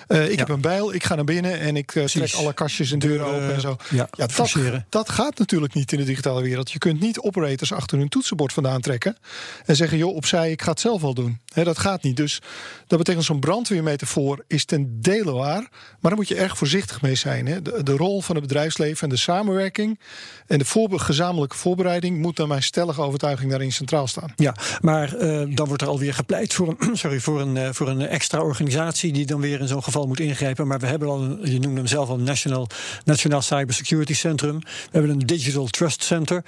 Ik 0.08 0.38
heb 0.38 0.48
een 0.48 0.60
bijl, 0.60 0.94
ik 0.94 1.04
ga 1.04 1.14
naar 1.14 1.24
binnen 1.24 1.60
en 1.60 1.76
ik 1.76 1.90
trek 1.90 2.32
alle 2.34 2.52
kastjes 2.52 2.92
en 2.92 2.98
deuren 2.98 3.26
open 3.26 3.54
en 3.54 3.60
zo. 3.60 3.76
ja, 3.90 4.08
dat, 4.88 5.08
gaat 5.10 5.38
natuurlijk 5.38 5.74
niet 5.74 5.92
in 5.92 5.98
de 5.98 6.04
digitale 6.04 6.42
wereld. 6.42 6.70
Je 6.70 6.78
kunt 6.78 7.00
niet 7.00 7.20
operators 7.20 7.72
achter 7.72 7.98
hun 7.98 8.08
toetsenbord 8.08 8.52
vandaan 8.52 8.80
trekken 8.80 9.16
en 9.64 9.76
zeggen, 9.76 9.98
joh, 9.98 10.14
opzij, 10.14 10.50
ik 10.50 10.62
ga 10.62 10.70
het 10.70 10.80
zelf 10.80 11.00
wel 11.00 11.14
doen. 11.14 11.40
Dat 11.64 11.78
gaat 11.78 12.02
niet. 12.02 12.16
Dus 12.16 12.40
dat 12.86 12.98
betekent 12.98 13.24
zo'n 13.24 13.40
brandweermetafoor 13.40 14.44
is 14.46 14.64
ten 14.64 15.00
dele 15.00 15.32
waar, 15.32 15.60
maar 15.60 15.98
daar 16.00 16.16
moet 16.16 16.28
je 16.28 16.34
erg 16.34 16.58
voorzichtig 16.58 17.02
mee 17.02 17.14
zijn. 17.14 17.46
Hè. 17.46 17.62
De, 17.62 17.82
de 17.82 17.96
rol 17.98 18.22
van 18.22 18.36
het 18.36 18.46
bedrijfsleven 18.46 19.02
en 19.02 19.08
de 19.08 19.16
samenwerking 19.16 19.98
en 20.46 20.58
de 20.58 20.64
voorbe- 20.64 20.98
gezamenlijke 20.98 21.56
voorbereiding 21.56 22.18
moet 22.18 22.38
naar 22.38 22.46
mijn 22.46 22.62
stellige 22.62 23.02
overtuiging 23.02 23.50
daarin 23.50 23.72
centraal 23.72 24.06
staan. 24.06 24.32
Ja, 24.36 24.54
maar 24.80 25.14
eh, 25.14 25.42
dan 25.54 25.66
wordt 25.66 25.82
er 25.82 25.88
alweer 25.88 26.14
gepleit 26.14 26.54
voor 26.54 26.68
een, 26.78 26.96
sorry, 27.02 27.20
voor, 27.20 27.40
een, 27.40 27.56
eh, 27.56 27.68
voor 27.72 27.88
een 27.88 28.00
extra 28.00 28.40
organisatie 28.40 29.12
die 29.12 29.26
dan 29.26 29.40
weer 29.40 29.60
in 29.60 29.68
zo'n 29.68 29.82
geval 29.82 30.06
moet 30.06 30.20
ingrijpen. 30.20 30.66
Maar 30.66 30.78
we 30.78 30.86
hebben 30.86 31.08
al, 31.08 31.22
een, 31.22 31.38
je 31.42 31.58
noemde 31.58 31.76
hem 31.76 31.86
zelf 31.86 32.08
al, 32.08 32.18
National, 32.18 32.68
Nationaal 33.04 33.42
Cybersecurity 33.42 34.14
Centrum. 34.14 34.58
We 34.58 34.68
hebben 34.90 35.10
een 35.10 35.26
Digital 35.26 35.66
Trust 35.66 36.02
Center. 36.02 36.44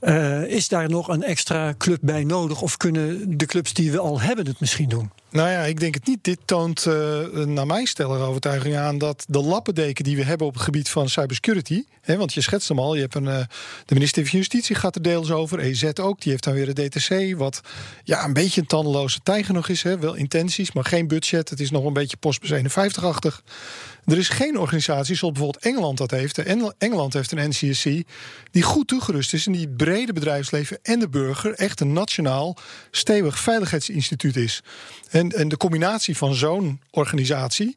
Eh, 0.00 0.42
is 0.42 0.68
daar 0.68 0.88
nog 0.88 1.08
een 1.08 1.22
extra 1.22 1.74
club 1.78 1.98
bij 2.02 2.24
nodig? 2.24 2.62
Of 2.62 2.76
kunnen 2.76 3.38
de 3.38 3.46
clubs 3.46 3.72
die 3.72 3.90
we 3.90 3.98
al 3.98 4.20
hebben 4.20 4.46
het 4.46 4.60
misschien 4.60 4.88
doen? 4.88 5.10
Nou 5.30 5.50
ja, 5.50 5.62
ik 5.62 5.80
denk 5.80 5.94
het 5.94 6.06
niet. 6.06 6.24
Dit 6.24 6.38
toont 6.44 6.86
uh, 6.86 7.28
naar 7.30 7.66
mijn 7.66 7.86
stellige 7.86 8.22
overtuiging 8.22 8.76
aan 8.76 8.98
dat 8.98 9.24
de 9.28 9.42
lappendeken 9.42 10.04
die 10.04 10.16
we 10.16 10.24
hebben 10.24 10.46
op 10.46 10.54
het 10.54 10.62
gebied 10.62 10.88
van 10.88 11.08
cybersecurity. 11.08 11.84
Hè, 12.00 12.16
want 12.16 12.34
je 12.34 12.40
schetst 12.40 12.68
hem 12.68 12.78
al. 12.78 12.94
Je 12.94 13.00
hebt 13.00 13.14
een, 13.14 13.24
uh, 13.24 13.38
de 13.86 13.94
minister 13.94 14.26
van 14.26 14.38
Justitie 14.38 14.76
gaat 14.76 14.94
er 14.94 15.02
deels 15.02 15.30
over. 15.30 15.58
EZ 15.58 15.84
ook. 16.00 16.20
Die 16.20 16.30
heeft 16.30 16.44
dan 16.44 16.54
weer 16.54 16.74
de 16.74 16.88
DTC. 16.88 17.36
Wat 17.36 17.60
ja, 18.04 18.24
een 18.24 18.32
beetje 18.32 18.60
een 18.60 18.66
tandeloze 18.66 19.20
tijger 19.22 19.54
nog 19.54 19.68
is. 19.68 19.82
Hè. 19.82 19.98
Wel 19.98 20.14
intenties, 20.14 20.72
maar 20.72 20.84
geen 20.84 21.08
budget. 21.08 21.50
Het 21.50 21.60
is 21.60 21.70
nog 21.70 21.84
een 21.84 21.92
beetje 21.92 22.16
postbus 22.16 22.50
51-achtig. 22.50 23.42
Er 24.10 24.18
is 24.18 24.28
geen 24.28 24.58
organisatie 24.58 25.16
zoals 25.16 25.34
bijvoorbeeld 25.34 25.64
Engeland 25.64 25.98
dat 25.98 26.10
heeft. 26.10 26.38
Engel 26.38 26.72
Engeland 26.78 27.12
heeft 27.12 27.32
een 27.32 27.48
NCSC 27.48 27.84
die 28.50 28.62
goed 28.62 28.88
toegerust 28.88 29.34
is. 29.34 29.46
En 29.46 29.52
die 29.52 29.68
brede 29.68 30.12
bedrijfsleven 30.12 30.78
en 30.82 30.98
de 30.98 31.08
burger 31.08 31.54
echt 31.54 31.80
een 31.80 31.92
nationaal 31.92 32.56
stevig 32.90 33.38
veiligheidsinstituut 33.38 34.36
is. 34.36 34.62
En, 35.10 35.30
en 35.30 35.48
de 35.48 35.56
combinatie 35.56 36.16
van 36.16 36.34
zo'n 36.34 36.80
organisatie 36.90 37.76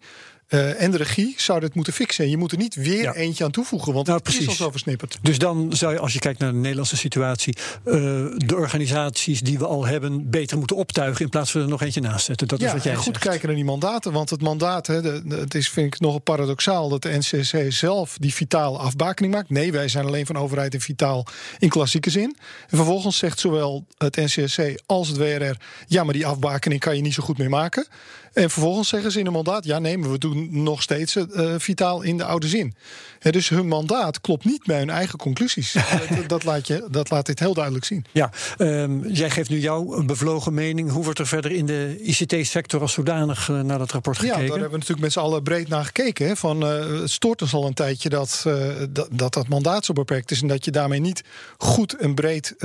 uh, 0.54 0.82
en 0.82 0.92
de 0.92 0.98
regie 0.98 1.34
zou 1.38 1.60
dit 1.60 1.76
moeten 1.76 1.94
fixen. 1.94 2.24
En 2.24 2.30
je 2.30 2.38
moet 2.38 2.52
er 2.52 2.58
niet 2.58 2.76
weer 2.76 3.02
ja. 3.02 3.14
eentje 3.14 3.44
aan 3.44 3.52
toevoegen, 3.52 3.94
want 3.94 4.06
nou, 4.06 4.18
het 4.18 4.28
precies. 4.28 4.44
is 4.44 4.50
al 4.50 4.66
zo 4.66 4.72
versnipperd. 4.72 5.18
Dus 5.22 5.38
dan 5.38 5.74
zou 5.74 5.94
je, 5.94 6.00
als 6.00 6.14
je 6.14 6.20
kijkt 6.20 6.40
naar 6.40 6.52
de 6.52 6.58
Nederlandse 6.58 6.98
situatie, 6.98 7.56
uh, 7.86 7.94
de 8.38 8.56
organisaties 8.56 9.42
die 9.42 9.58
we 9.58 9.68
al 9.68 9.86
hebben 9.86 10.30
beter 10.30 10.58
moeten 10.58 10.76
optuigen 10.76 11.22
in 11.22 11.30
plaats 11.30 11.52
van 11.52 11.62
er 11.62 11.68
nog 11.68 11.82
eentje 11.82 12.02
naast 12.02 12.26
zetten. 12.26 12.48
Dat 12.48 12.60
ja, 12.60 12.68
is 12.68 12.74
wat 12.74 12.84
jij 12.84 12.96
goed 12.96 13.04
zegt. 13.04 13.20
kijken 13.20 13.48
naar 13.48 13.56
die 13.56 13.66
mandaten, 13.66 14.12
want 14.12 14.30
het 14.30 14.42
mandaat, 14.42 14.88
hè, 14.88 15.02
de, 15.02 15.22
de, 15.26 15.36
het 15.36 15.56
is 15.56 15.70
vind 15.70 15.94
ik 15.94 16.00
nogal 16.00 16.20
paradoxaal 16.20 16.90
dat 16.90 17.02
de 17.02 17.18
NCC 17.18 17.72
zelf 17.72 18.18
die 18.20 18.34
vitale 18.34 18.78
afbakening 18.78 19.34
maakt. 19.34 19.50
Nee, 19.50 19.72
wij 19.72 19.88
zijn 19.88 20.06
alleen 20.06 20.26
van 20.26 20.38
overheid 20.38 20.74
en 20.74 20.82
vitaal 20.82 21.26
in 21.60 21.70
klassieke 21.70 22.10
zin. 22.10 22.38
En 22.70 22.78
vervolgens 22.78 23.18
zegt 23.18 23.40
zowel 23.40 23.86
het 23.98 24.16
NCSC 24.16 24.82
als 24.86 25.08
het 25.08 25.18
WRR, 25.18 25.58
ja, 25.88 26.04
maar 26.04 26.14
die 26.14 26.26
afbakening 26.26 26.82
kan 26.82 26.96
je 26.96 27.02
niet 27.02 27.14
zo 27.14 27.24
goed 27.24 27.38
meer 27.38 27.50
maken. 27.50 27.88
En 28.34 28.50
vervolgens 28.50 28.90
zeggen 28.90 29.12
ze 29.12 29.20
in 29.20 29.26
een 29.26 29.34
mandaat: 29.34 29.66
ja, 29.66 29.80
nee, 29.80 29.98
maar 29.98 30.12
we 30.12 30.18
doen 30.18 30.64
nog 30.64 30.82
steeds 30.82 31.16
uh, 31.16 31.54
vitaal 31.58 32.02
in 32.02 32.18
de 32.18 32.24
oude 32.24 32.48
zin. 32.48 32.76
Dus 33.20 33.50
hun 33.50 33.68
mandaat 33.68 34.22
klopt 34.22 34.46
niet 34.46 34.64
bij 34.66 34.78
hun 34.78 34.90
eigen 34.90 35.18
conclusies. 35.18 35.72
dat, 36.10 36.30
dat, 36.30 36.44
laat 36.44 36.68
je, 36.68 36.88
dat 36.92 37.10
laat 37.10 37.26
dit 37.26 37.40
heel 37.40 37.54
duidelijk 37.54 37.86
zien. 37.86 38.06
Ja, 38.12 38.32
um, 38.58 39.08
jij 39.08 39.30
geeft 39.30 39.50
nu 39.50 39.60
jouw 39.60 40.04
bevlogen 40.06 40.54
mening. 40.54 40.92
Hoe 40.92 41.04
wordt 41.04 41.20
er 41.20 41.28
verder 41.28 41.52
in 41.52 41.66
de 41.66 42.00
ICT-sector 42.02 42.82
als 42.82 42.94
zodanig 42.94 43.50
uh, 43.50 43.62
naar 43.62 43.78
dat 43.78 43.92
rapport 43.92 44.18
gekeken? 44.18 44.42
Ja, 44.42 44.48
daar 44.48 44.60
hebben 44.60 44.72
we 44.72 44.78
natuurlijk 44.78 45.02
met 45.02 45.12
z'n 45.12 45.20
allen 45.20 45.44
breed 45.44 45.68
naar 45.68 45.86
gekeken. 45.86 46.28
Hè, 46.28 46.36
van, 46.36 46.64
uh, 46.64 47.02
het 47.02 47.12
stoort 47.12 47.42
ons 47.42 47.54
al 47.54 47.66
een 47.66 47.74
tijdje 47.74 48.10
dat, 48.10 48.46
dat, 48.90 49.08
dat 49.12 49.34
dat 49.34 49.48
mandaat 49.48 49.86
zo 49.86 49.94
beperkt 49.94 50.32
is. 50.32 50.42
En 50.42 50.48
dat 50.48 50.66
je 50.66 50.72
daarmee 50.72 51.00
niet 51.00 51.24
goed 51.58 51.96
en 51.96 52.16
breed 52.16 52.56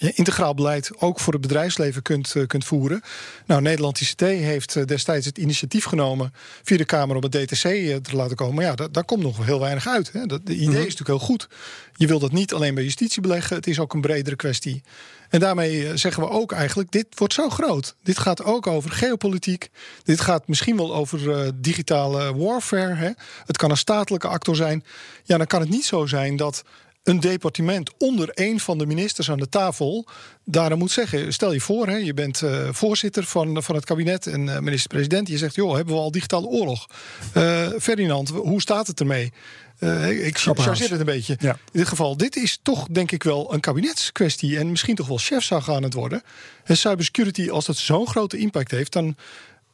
integraal 0.00 0.54
beleid 0.54 0.90
ook 0.98 1.20
voor 1.20 1.32
het 1.32 1.42
bedrijfsleven 1.42 2.02
kunt, 2.02 2.34
kunt 2.46 2.64
voeren. 2.64 3.02
Nou, 3.46 3.62
Nederland 3.62 4.00
ICT 4.00 4.20
heeft 4.20 4.65
destijds 4.72 5.26
het 5.26 5.38
initiatief 5.38 5.84
genomen 5.84 6.32
via 6.62 6.76
de 6.76 6.84
Kamer 6.84 7.16
om 7.16 7.22
het 7.22 7.32
DTC 7.32 7.62
te 8.04 8.16
laten 8.16 8.36
komen. 8.36 8.54
Maar 8.54 8.64
ja, 8.64 8.74
daar, 8.74 8.92
daar 8.92 9.04
komt 9.04 9.22
nog 9.22 9.44
heel 9.44 9.60
weinig 9.60 9.88
uit. 9.88 10.12
Hè. 10.12 10.26
Dat, 10.26 10.46
de 10.46 10.52
idee 10.52 10.66
mm-hmm. 10.66 10.86
is 10.86 10.96
natuurlijk 10.96 11.18
heel 11.18 11.28
goed. 11.28 11.48
Je 11.94 12.06
wil 12.06 12.18
dat 12.18 12.32
niet 12.32 12.52
alleen 12.52 12.74
bij 12.74 12.84
justitie 12.84 13.22
beleggen. 13.22 13.56
Het 13.56 13.66
is 13.66 13.78
ook 13.78 13.94
een 13.94 14.00
bredere 14.00 14.36
kwestie. 14.36 14.82
En 15.28 15.40
daarmee 15.40 15.96
zeggen 15.96 16.22
we 16.22 16.28
ook 16.28 16.52
eigenlijk, 16.52 16.90
dit 16.90 17.06
wordt 17.14 17.34
zo 17.34 17.50
groot. 17.50 17.94
Dit 18.02 18.18
gaat 18.18 18.44
ook 18.44 18.66
over 18.66 18.90
geopolitiek. 18.90 19.70
Dit 20.04 20.20
gaat 20.20 20.48
misschien 20.48 20.76
wel 20.76 20.94
over 20.94 21.20
uh, 21.20 21.48
digitale 21.54 22.36
warfare. 22.36 22.94
Hè. 22.94 23.10
Het 23.44 23.56
kan 23.56 23.70
een 23.70 23.76
statelijke 23.76 24.28
actor 24.28 24.56
zijn. 24.56 24.84
Ja, 25.24 25.36
dan 25.36 25.46
kan 25.46 25.60
het 25.60 25.70
niet 25.70 25.84
zo 25.84 26.06
zijn 26.06 26.36
dat 26.36 26.62
een 27.06 27.20
departement 27.20 27.90
onder 27.98 28.30
een 28.34 28.60
van 28.60 28.78
de 28.78 28.86
ministers 28.86 29.30
aan 29.30 29.38
de 29.38 29.48
tafel 29.48 30.06
daar 30.44 30.76
moet 30.76 30.90
zeggen: 30.90 31.32
stel 31.32 31.52
je 31.52 31.60
voor, 31.60 31.86
hè, 31.86 31.96
je 31.96 32.14
bent 32.14 32.42
uh, 32.42 32.68
voorzitter 32.70 33.24
van, 33.24 33.62
van 33.62 33.74
het 33.74 33.84
kabinet 33.84 34.26
en 34.26 34.46
uh, 34.46 34.58
minister-president. 34.58 35.28
Je 35.28 35.38
zegt: 35.38 35.54
joh, 35.54 35.74
hebben 35.74 35.94
we 35.94 36.00
al 36.00 36.10
digitale 36.10 36.46
oorlog? 36.46 36.86
Uh, 37.36 37.68
Ferdinand, 37.80 38.28
hoe 38.28 38.60
staat 38.60 38.86
het 38.86 39.00
ermee? 39.00 39.32
ik 40.20 40.38
chargeer 40.38 40.90
het 40.90 41.00
een 41.00 41.06
beetje. 41.06 41.36
Ja. 41.40 41.52
In 41.52 41.78
dit 41.78 41.88
geval, 41.88 42.16
dit 42.16 42.36
is 42.36 42.58
toch 42.62 42.86
denk 42.90 43.12
ik 43.12 43.22
wel 43.22 43.54
een 43.54 43.60
kabinetskwestie 43.60 44.58
en 44.58 44.70
misschien 44.70 44.94
toch 44.94 45.06
wel 45.06 45.18
chefzag 45.18 45.70
aan 45.70 45.82
het 45.82 45.94
worden. 45.94 46.22
En 46.64 46.76
cybersecurity, 46.76 47.50
als 47.50 47.66
dat 47.66 47.76
zo'n 47.76 48.06
grote 48.06 48.38
impact 48.38 48.70
heeft, 48.70 48.92
dan 48.92 49.16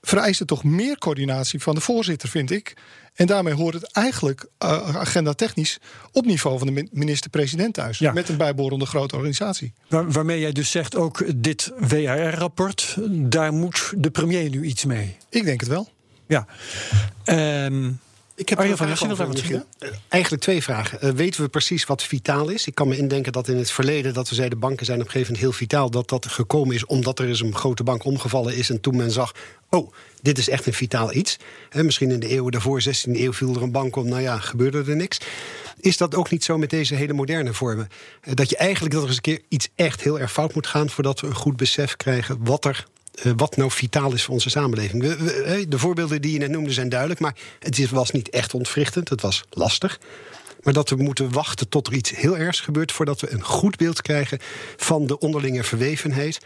vereist 0.02 0.38
het 0.38 0.48
toch 0.48 0.64
meer 0.64 0.98
coördinatie 0.98 1.62
van 1.62 1.74
de 1.74 1.80
voorzitter, 1.80 2.28
vind 2.28 2.50
ik. 2.50 2.74
En 3.14 3.26
daarmee 3.26 3.54
hoort 3.54 3.74
het 3.74 3.92
eigenlijk 3.92 4.46
uh, 4.58 4.96
agenda 4.96 5.32
technisch 5.32 5.78
op 6.12 6.24
niveau 6.24 6.58
van 6.58 6.74
de 6.74 6.88
minister-president 6.92 7.74
thuis. 7.74 7.98
Met 7.98 8.28
een 8.28 8.36
bijbehorende 8.36 8.86
grote 8.86 9.14
organisatie. 9.14 9.72
Waar, 9.88 10.10
waarmee 10.10 10.40
jij 10.40 10.52
dus 10.52 10.70
zegt 10.70 10.96
ook 10.96 11.24
dit 11.36 11.72
WRR-rapport, 11.78 12.96
daar 13.10 13.52
moet 13.52 13.92
de 13.96 14.10
premier 14.10 14.50
nu 14.50 14.64
iets 14.64 14.84
mee. 14.84 15.16
Ik 15.28 15.44
denk 15.44 15.60
het 15.60 15.68
wel. 15.68 15.88
Ja. 16.26 16.46
Um, 17.64 18.00
ik 18.34 18.48
heb 18.48 18.58
Arjen 18.58 18.76
van 18.76 18.88
Hessen 18.88 19.64
Eigenlijk 20.08 20.42
twee 20.42 20.62
vragen. 20.62 20.98
Uh, 21.02 21.10
weten 21.10 21.42
we 21.42 21.48
precies 21.48 21.84
wat 21.84 22.02
vitaal 22.02 22.48
is? 22.48 22.66
Ik 22.66 22.74
kan 22.74 22.88
me 22.88 22.96
indenken 22.96 23.32
dat 23.32 23.48
in 23.48 23.56
het 23.56 23.70
verleden 23.70 24.14
dat 24.14 24.28
we 24.28 24.34
zeiden 24.34 24.58
banken 24.58 24.86
zijn 24.86 24.98
op 24.98 25.04
een 25.04 25.10
gegeven 25.10 25.32
moment 25.32 25.50
heel 25.50 25.66
vitaal. 25.66 25.90
Dat 25.90 26.08
dat 26.08 26.26
gekomen 26.26 26.74
is 26.74 26.86
omdat 26.86 27.18
er 27.18 27.28
eens 27.28 27.40
een 27.40 27.54
grote 27.54 27.82
bank 27.82 28.04
omgevallen 28.04 28.56
is. 28.56 28.70
En 28.70 28.80
toen 28.80 28.96
men 28.96 29.10
zag, 29.10 29.34
oh, 29.68 29.92
dit 30.22 30.38
is 30.38 30.48
echt 30.48 30.66
een 30.66 30.72
vitaal 30.72 31.14
iets. 31.14 31.36
En 31.70 31.84
misschien 31.84 32.10
in 32.10 32.20
de 32.20 32.32
eeuw 32.32 32.48
daarvoor, 32.48 32.82
16e 32.82 33.10
eeuw, 33.12 33.32
viel 33.32 33.54
er 33.54 33.62
een 33.62 33.72
bank 33.72 33.96
om. 33.96 34.08
Nou 34.08 34.22
ja, 34.22 34.38
gebeurde 34.38 34.84
er 34.90 34.96
niks. 34.96 35.18
Is 35.80 35.96
dat 35.96 36.14
ook 36.14 36.30
niet 36.30 36.44
zo 36.44 36.58
met 36.58 36.70
deze 36.70 36.94
hele 36.94 37.12
moderne 37.12 37.54
vormen? 37.54 37.88
Uh, 38.24 38.34
dat 38.34 38.50
je 38.50 38.56
eigenlijk 38.56 38.94
dat 38.94 39.02
er 39.02 39.08
eens 39.08 39.16
een 39.16 39.22
keer 39.22 39.42
iets 39.48 39.68
echt 39.74 40.02
heel 40.02 40.20
erg 40.20 40.32
fout 40.32 40.54
moet 40.54 40.66
gaan 40.66 40.90
voordat 40.90 41.20
we 41.20 41.26
een 41.26 41.34
goed 41.34 41.56
besef 41.56 41.96
krijgen 41.96 42.44
wat 42.44 42.64
er 42.64 42.86
wat 43.36 43.56
nou 43.56 43.70
vitaal 43.70 44.12
is 44.12 44.22
voor 44.22 44.34
onze 44.34 44.50
samenleving. 44.50 45.02
De 45.68 45.78
voorbeelden 45.78 46.22
die 46.22 46.32
je 46.32 46.38
net 46.38 46.50
noemde 46.50 46.72
zijn 46.72 46.88
duidelijk, 46.88 47.20
maar 47.20 47.36
het 47.58 47.90
was 47.90 48.10
niet 48.10 48.30
echt 48.30 48.54
ontwrichtend. 48.54 49.08
Het 49.08 49.20
was 49.20 49.44
lastig. 49.50 50.00
Maar 50.62 50.72
dat 50.72 50.88
we 50.88 50.96
moeten 50.96 51.32
wachten 51.32 51.68
tot 51.68 51.86
er 51.86 51.92
iets 51.92 52.10
heel 52.10 52.36
ergs 52.36 52.60
gebeurt 52.60 52.92
voordat 52.92 53.20
we 53.20 53.32
een 53.32 53.44
goed 53.44 53.76
beeld 53.76 54.02
krijgen 54.02 54.38
van 54.76 55.06
de 55.06 55.18
onderlinge 55.18 55.64
verwevenheid. 55.64 56.38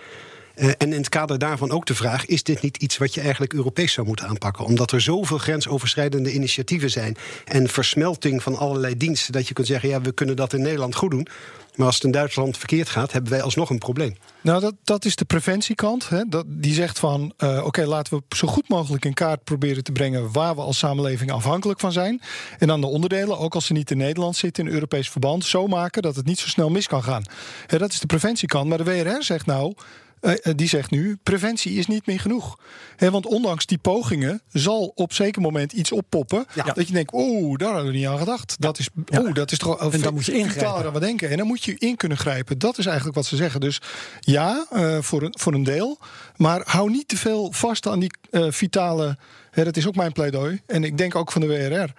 Uh, 0.57 0.69
en 0.79 0.93
in 0.93 0.99
het 0.99 1.09
kader 1.09 1.39
daarvan 1.39 1.71
ook 1.71 1.87
de 1.87 1.95
vraag: 1.95 2.27
is 2.27 2.43
dit 2.43 2.63
niet 2.63 2.77
iets 2.77 2.97
wat 2.97 3.15
je 3.15 3.21
eigenlijk 3.21 3.53
Europees 3.53 3.93
zou 3.93 4.07
moeten 4.07 4.27
aanpakken? 4.27 4.65
Omdat 4.65 4.93
er 4.93 5.01
zoveel 5.01 5.39
grensoverschrijdende 5.39 6.33
initiatieven 6.33 6.91
zijn 6.91 7.17
en 7.45 7.69
versmelting 7.69 8.43
van 8.43 8.57
allerlei 8.57 8.97
diensten, 8.97 9.33
dat 9.33 9.49
je 9.49 9.55
kunt 9.55 9.67
zeggen: 9.67 9.89
ja, 9.89 10.01
we 10.01 10.13
kunnen 10.13 10.37
dat 10.37 10.53
in 10.53 10.63
Nederland 10.63 10.95
goed 10.95 11.11
doen. 11.11 11.29
Maar 11.77 11.87
als 11.87 11.95
het 11.95 12.05
in 12.05 12.11
Duitsland 12.11 12.59
verkeerd 12.59 12.89
gaat, 12.89 13.13
hebben 13.13 13.31
wij 13.31 13.43
alsnog 13.43 13.71
een 13.71 13.79
probleem. 13.79 14.17
Nou, 14.41 14.61
dat, 14.61 14.75
dat 14.85 15.05
is 15.05 15.17
de 15.17 15.25
preventiekant. 15.25 16.09
Hè. 16.09 16.25
Dat, 16.29 16.45
die 16.49 16.75
zegt 16.75 16.99
van, 16.99 17.33
uh, 17.39 17.65
oké, 17.65 17.87
laten 17.87 18.17
we 18.17 18.37
zo 18.37 18.47
goed 18.47 18.69
mogelijk 18.69 19.05
in 19.05 19.15
kaart 19.15 19.45
proberen 19.45 19.85
te 19.85 19.93
brengen... 19.93 20.33
waar 20.33 20.55
we 20.55 20.61
als 20.61 20.79
samenleving 20.79 21.33
afhankelijk 21.33 21.81
van 21.81 21.93
zijn. 21.93 22.21
En 22.59 22.67
dan 22.67 22.81
de 22.81 22.87
onderdelen, 22.87 23.39
ook 23.39 23.55
als 23.55 23.67
ze 23.67 23.73
niet 23.73 23.91
in 23.91 23.97
Nederland 23.97 24.37
zitten... 24.37 24.67
in 24.67 24.73
Europees 24.73 25.11
verband, 25.11 25.45
zo 25.45 25.67
maken 25.67 26.03
dat 26.03 26.17
het 26.17 26.27
niet 26.27 26.39
zo 26.39 26.49
snel 26.49 26.71
mis 26.71 26.87
kan 26.87 27.03
gaan. 27.03 27.23
Hè, 27.67 27.79
dat 27.79 27.93
is 27.93 28.01
de 28.01 28.07
preventiekant. 28.07 28.69
Maar 28.69 28.79
de 28.79 28.85
WRR 28.85 29.23
zegt 29.23 29.47
nou... 29.47 29.75
Uh, 30.21 30.33
die 30.55 30.69
zegt 30.69 30.91
nu: 30.91 31.19
preventie 31.23 31.79
is 31.79 31.87
niet 31.87 32.07
meer 32.07 32.21
genoeg. 32.21 32.59
He, 32.97 33.11
want 33.11 33.27
ondanks 33.27 33.67
die 33.67 33.79
pogingen 33.79 34.43
zal 34.53 34.93
op 34.95 35.13
zeker 35.13 35.43
moment 35.43 35.73
iets 35.73 35.93
oppoppen. 35.93 36.47
Ja. 36.55 36.65
Dat 36.65 36.87
je 36.87 36.93
denkt: 36.93 37.13
oh, 37.13 37.57
daar 37.57 37.73
hadden 37.73 37.93
we 37.93 37.99
niet 37.99 38.07
aan 38.07 38.19
gedacht. 38.19 38.57
Dat 38.59 38.79
is, 38.79 38.89
ja. 39.05 39.21
oh, 39.21 39.35
dat 39.35 39.53
is 39.53 39.59
toch. 39.59 39.93
En 39.93 40.01
dan 40.01 40.15
moet 40.15 40.25
je 40.25 40.33
ingrijpen. 40.33 40.93
we 40.93 41.01
denken. 41.01 41.31
En 41.31 41.37
dan 41.37 41.47
moet 41.47 41.65
je 41.65 41.75
in 41.79 41.97
kunnen 41.97 42.19
grijpen. 42.19 42.59
Dat 42.59 42.79
is 42.79 42.87
eigenlijk 42.87 43.17
wat 43.17 43.27
ze 43.27 43.37
zeggen. 43.37 43.61
Dus 43.61 43.81
ja, 44.21 44.67
uh, 44.73 44.99
voor, 45.01 45.23
een, 45.23 45.35
voor 45.39 45.55
een 45.55 45.65
deel. 45.65 45.99
Maar 46.37 46.63
hou 46.65 46.91
niet 46.91 47.09
te 47.09 47.17
veel 47.17 47.53
vast 47.53 47.87
aan 47.87 47.99
die 47.99 48.17
uh, 48.31 48.47
vitale. 48.51 49.19
Hè, 49.51 49.65
dat 49.65 49.77
is 49.77 49.87
ook 49.87 49.97
mijn 49.97 50.13
pleidooi. 50.13 50.61
En 50.67 50.85
ik 50.85 50.99
denk 50.99 51.15
ook 51.15 51.33
van 51.33 51.41
de 51.41 51.47
WRR. 51.47 51.93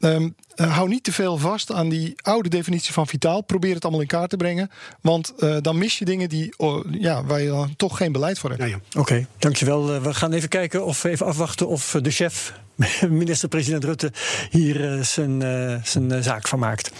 Um, 0.00 0.34
uh, 0.56 0.76
hou 0.76 0.88
niet 0.88 1.04
te 1.04 1.12
veel 1.12 1.38
vast 1.38 1.72
aan 1.72 1.88
die 1.88 2.14
oude 2.22 2.48
definitie 2.48 2.92
van 2.92 3.06
vitaal. 3.06 3.40
Probeer 3.40 3.74
het 3.74 3.82
allemaal 3.82 4.00
in 4.00 4.06
kaart 4.06 4.30
te 4.30 4.36
brengen. 4.36 4.70
Want 5.00 5.32
uh, 5.38 5.56
dan 5.60 5.78
mis 5.78 5.98
je 5.98 6.04
dingen 6.04 6.28
die, 6.28 6.54
oh, 6.56 6.84
ja, 6.90 7.24
waar 7.24 7.40
je 7.40 7.48
dan 7.48 7.76
toch 7.76 7.96
geen 7.96 8.12
beleid 8.12 8.38
voor 8.38 8.50
hebt. 8.50 8.62
Ja, 8.62 8.68
ja. 8.68 8.76
Oké, 8.76 8.98
okay, 8.98 9.26
dankjewel. 9.38 9.94
Uh, 9.94 10.02
we 10.02 10.14
gaan 10.14 10.32
even 10.32 10.48
kijken 10.48 10.84
of 10.84 11.04
even 11.04 11.26
afwachten 11.26 11.68
of 11.68 11.96
de 12.02 12.10
chef, 12.10 12.54
minister-president 13.08 13.84
Rutte, 13.84 14.12
hier 14.50 15.04
zijn, 15.04 15.40
zijn 15.84 16.22
zaak 16.22 16.48
van 16.48 16.58
maakt. 16.58 16.90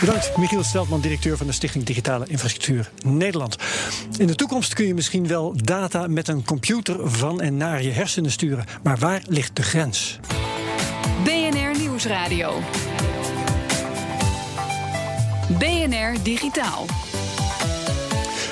Bedankt, 0.00 0.36
Michiel 0.36 0.64
Steltman, 0.64 1.00
directeur 1.00 1.36
van 1.36 1.46
de 1.46 1.52
Stichting 1.52 1.84
Digitale 1.84 2.26
Infrastructuur 2.28 2.90
Nederland. 3.04 3.56
In 4.18 4.26
de 4.26 4.34
toekomst 4.34 4.74
kun 4.74 4.86
je 4.86 4.94
misschien 4.94 5.26
wel 5.26 5.52
data 5.56 6.06
met 6.06 6.28
een 6.28 6.44
computer 6.44 7.10
van 7.10 7.40
en 7.40 7.56
naar 7.56 7.82
je 7.82 7.90
hersenen 7.90 8.30
sturen. 8.30 8.64
Maar 8.82 8.98
waar 8.98 9.22
ligt 9.26 9.56
de 9.56 9.62
grens? 9.62 10.18
BNR 15.58 16.14
Digitaal. 16.22 17.07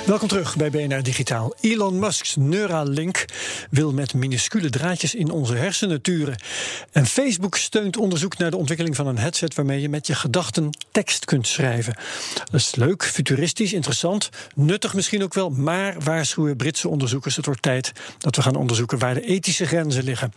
Welkom 0.06 0.28
terug 0.28 0.56
bij 0.56 0.70
BNR 0.70 1.02
Digitaal. 1.02 1.54
Elon 1.60 1.98
Musk's 1.98 2.36
Neuralink 2.36 3.25
wil 3.70 3.92
met 3.92 4.14
minuscule 4.14 4.70
draadjes 4.70 5.14
in 5.14 5.30
onze 5.30 5.54
hersenen 5.54 6.02
turen. 6.02 6.36
En 6.92 7.06
Facebook 7.06 7.56
steunt 7.56 7.96
onderzoek 7.96 8.38
naar 8.38 8.50
de 8.50 8.56
ontwikkeling 8.56 8.96
van 8.96 9.06
een 9.06 9.18
headset 9.18 9.54
waarmee 9.54 9.80
je 9.80 9.88
met 9.88 10.06
je 10.06 10.14
gedachten 10.14 10.70
tekst 10.90 11.25
kunt 11.25 11.46
schrijven. 11.46 11.96
Dat 12.50 12.60
is 12.60 12.75
leuk, 12.75 13.04
futuristisch, 13.04 13.72
interessant, 13.72 14.28
nuttig 14.54 14.94
misschien 14.94 15.22
ook 15.22 15.34
wel, 15.34 15.50
maar 15.50 15.96
waarschuwen 16.04 16.56
Britse 16.56 16.88
onderzoekers: 16.88 17.36
het 17.36 17.46
wordt 17.46 17.62
tijd 17.62 17.92
dat 18.18 18.36
we 18.36 18.42
gaan 18.42 18.56
onderzoeken 18.56 18.98
waar 18.98 19.14
de 19.14 19.26
ethische 19.26 19.66
grenzen 19.66 20.04
liggen. 20.04 20.32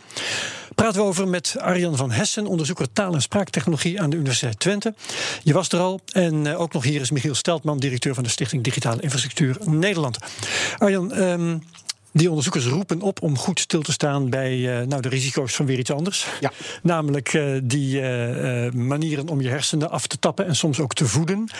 Praten 0.74 1.00
we 1.00 1.06
over 1.06 1.28
met 1.28 1.56
Arjan 1.58 1.96
van 1.96 2.10
Hessen, 2.10 2.46
onderzoeker 2.46 2.92
taal- 2.92 3.14
en 3.14 3.22
spraaktechnologie 3.22 4.00
aan 4.00 4.10
de 4.10 4.16
Universiteit 4.16 4.58
Twente. 4.58 4.94
Je 5.42 5.52
was 5.52 5.68
er 5.68 5.78
al. 5.78 6.00
En 6.12 6.46
eh, 6.46 6.60
ook 6.60 6.72
nog 6.72 6.82
hier 6.84 7.00
is 7.00 7.10
Michiel 7.10 7.34
Steltman, 7.34 7.78
directeur 7.78 8.14
van 8.14 8.24
de 8.24 8.30
Stichting 8.30 8.64
Digitale 8.64 9.00
Infrastructuur 9.00 9.56
Nederland. 9.66 10.18
Arjan, 10.78 11.12
ehm, 11.12 11.58
die 12.12 12.28
onderzoekers 12.28 12.66
roepen 12.66 13.00
op 13.00 13.22
om 13.22 13.38
goed 13.38 13.60
stil 13.60 13.82
te 13.82 13.92
staan 13.92 14.30
bij 14.30 14.56
uh, 14.56 14.86
nou, 14.86 15.02
de 15.02 15.08
risico's 15.08 15.54
van 15.54 15.66
weer 15.66 15.78
iets 15.78 15.90
anders. 15.90 16.26
Ja. 16.40 16.52
Namelijk 16.82 17.32
uh, 17.32 17.58
die 17.62 18.00
uh, 18.00 18.70
manieren 18.70 19.28
om 19.28 19.40
je 19.40 19.48
hersenen 19.48 19.90
af 19.90 20.06
te 20.06 20.18
tappen 20.18 20.46
en 20.46 20.56
soms 20.56 20.80
ook 20.80 20.94
te 20.94 21.06
voeden. 21.06 21.50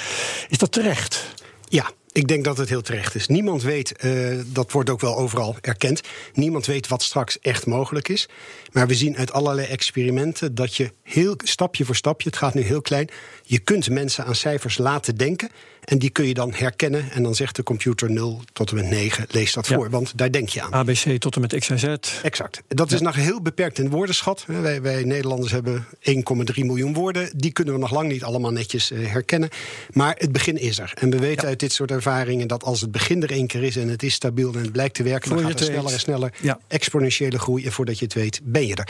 Is 0.49 0.59
dat 0.59 0.73
terecht? 0.73 1.35
Ja, 1.69 1.91
ik 2.13 2.29
denk 2.29 2.45
dat 2.45 2.57
het 2.57 2.69
heel 2.69 2.83
terecht 2.83 3.15
is. 3.15 3.27
Niemand 3.27 3.63
weet, 3.63 4.05
uh, 4.05 4.41
dat 4.47 4.73
wordt 4.73 4.91
ook 4.91 5.01
wel 5.01 5.17
overal 5.17 5.57
erkend, 5.61 6.01
niemand 6.33 6.67
weet 6.67 6.89
wat 6.89 7.03
straks 7.03 7.39
echt 7.41 7.67
mogelijk 7.67 8.09
is. 8.09 8.29
Maar 8.73 8.87
we 8.87 8.95
zien 8.95 9.17
uit 9.17 9.33
allerlei 9.33 9.67
experimenten 9.67 10.55
dat 10.55 10.77
je 10.77 10.93
heel 11.03 11.35
stapje 11.45 11.85
voor 11.85 11.97
stapje, 11.97 12.29
het 12.29 12.39
gaat 12.39 12.55
nu 12.55 12.63
heel 12.63 12.83
klein, 12.83 13.09
je 13.43 13.59
kunt 13.59 13.91
mensen 13.91 14.25
aan 14.25 14.35
cijfers 14.35 14.79
laten 14.79 15.17
denken. 15.17 15.51
En 15.85 15.99
die 15.99 16.11
kun 16.11 16.27
je 16.27 16.35
dan 16.35 16.53
herkennen. 16.55 17.11
En 17.11 17.23
dan 17.23 17.35
zegt 17.35 17.57
de 17.57 17.63
computer 17.63 18.11
0 18.11 18.41
tot 18.53 18.71
en 18.71 18.77
met 18.77 18.91
9, 18.91 19.25
lees 19.29 19.53
dat 19.53 19.67
voor, 19.67 19.91
want 19.91 20.19
daar 20.19 20.31
denk 20.31 20.49
je 20.49 20.63
aan. 20.63 20.73
ABC 20.73 21.19
tot 21.19 21.35
en 21.35 21.41
met 21.41 21.59
XYZ. 21.59 21.85
Exact. 22.23 22.63
Dat 22.69 22.93
is 22.93 23.01
nog 23.01 23.15
heel 23.15 23.43
beperkt 23.43 23.79
in 23.79 23.91
woordenschat. 23.91 24.45
Wij, 24.47 24.83
wij 24.83 25.05
Nederlanders 25.05 25.53
hebben 25.53 25.87
1,3 26.09 26.15
miljoen 26.55 26.95
woorden. 26.95 27.31
Die 27.37 27.53
kunnen 27.53 27.75
we 27.75 27.81
nog 27.81 27.93
lang 27.93 28.09
niet 28.09 28.25
allemaal 28.25 28.51
netjes 28.51 28.91
uh, 28.91 29.09
herkennen. 29.09 29.49
Maar 29.93 30.15
het 30.19 30.33
begin 30.33 30.59
is 30.59 30.79
er. 30.79 30.93
En 30.95 31.11
we 31.11 31.19
weten 31.19 31.43
ja. 31.43 31.49
uit 31.49 31.61
dit 31.61 31.73
soort 31.73 31.91
ervaringen 32.01 32.49
dat 32.49 32.65
als 32.65 32.81
het 32.81 32.91
begin 32.91 33.23
er 33.23 33.31
één 33.31 33.47
keer 33.47 33.63
is 33.63 33.77
en 33.77 33.89
het 33.89 34.03
is 34.03 34.15
stabiel 34.15 34.53
en 34.53 34.61
het 34.61 34.73
blijkt 34.73 34.95
te 34.95 35.03
werken, 35.03 35.31
dan 35.31 35.39
gaat 35.39 35.49
het 35.49 35.69
sneller 35.69 35.93
en 35.93 36.01
sneller. 36.01 36.33
Ja. 36.41 36.59
Exponentiële 36.69 37.39
groei. 37.39 37.65
En 37.65 37.73
voordat 37.73 37.99
je 37.99 38.05
het 38.05 38.15
weet, 38.15 38.41
ben 38.43 38.67
je 38.67 38.75
er. 38.75 38.89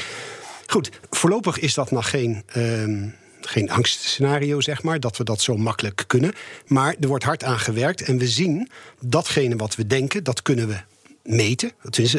Goed, 0.66 0.90
voorlopig 1.10 1.58
is 1.58 1.74
dat 1.74 1.90
nog 1.90 2.10
geen. 2.10 2.44
Uh, 2.56 3.08
geen 3.40 3.70
angstscenario, 3.70 4.60
zeg 4.60 4.82
maar, 4.82 5.00
dat 5.00 5.16
we 5.16 5.24
dat 5.24 5.40
zo 5.40 5.56
makkelijk 5.56 6.04
kunnen. 6.06 6.32
Maar 6.66 6.94
er 7.00 7.08
wordt 7.08 7.24
hard 7.24 7.44
aan 7.44 7.58
gewerkt 7.58 8.02
en 8.02 8.18
we 8.18 8.28
zien 8.28 8.68
datgene 9.00 9.56
wat 9.56 9.74
we 9.74 9.86
denken, 9.86 10.24
dat 10.24 10.42
kunnen 10.42 10.68
we 10.68 10.76
meten. 11.22 11.72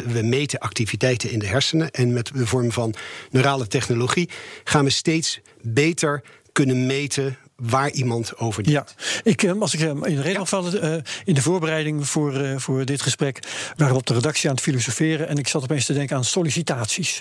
We 0.06 0.22
meten 0.22 0.58
activiteiten 0.58 1.30
in 1.30 1.38
de 1.38 1.46
hersenen 1.46 1.90
en 1.90 2.12
met 2.12 2.30
de 2.34 2.46
vorm 2.46 2.72
van 2.72 2.94
neurale 3.30 3.66
technologie 3.66 4.28
gaan 4.64 4.84
we 4.84 4.90
steeds 4.90 5.40
beter 5.60 6.22
kunnen 6.52 6.86
meten 6.86 7.36
waar 7.62 7.90
iemand 7.90 8.36
over 8.36 8.62
denkt. 8.62 8.94
Ja, 8.96 9.04
ik, 9.30 9.42
eh, 9.42 9.60
als 9.60 9.74
ik 9.74 9.80
eh, 9.80 9.88
in 9.88 10.16
de 10.16 10.22
reden 10.22 10.46
vallen, 10.46 10.84
uh, 10.84 10.94
in 11.24 11.34
de 11.34 11.42
voorbereiding 11.42 12.08
voor, 12.08 12.60
voor 12.60 12.84
dit 12.84 13.02
gesprek 13.02 13.38
waren 13.76 13.92
we 13.92 14.00
op 14.00 14.06
de 14.06 14.14
redactie 14.14 14.48
aan 14.48 14.54
het 14.54 14.64
filosoferen 14.64 15.28
en 15.28 15.36
ik 15.36 15.48
zat 15.48 15.62
opeens 15.62 15.86
te 15.86 15.92
denken 15.92 16.16
aan 16.16 16.24
sollicitaties. 16.24 17.20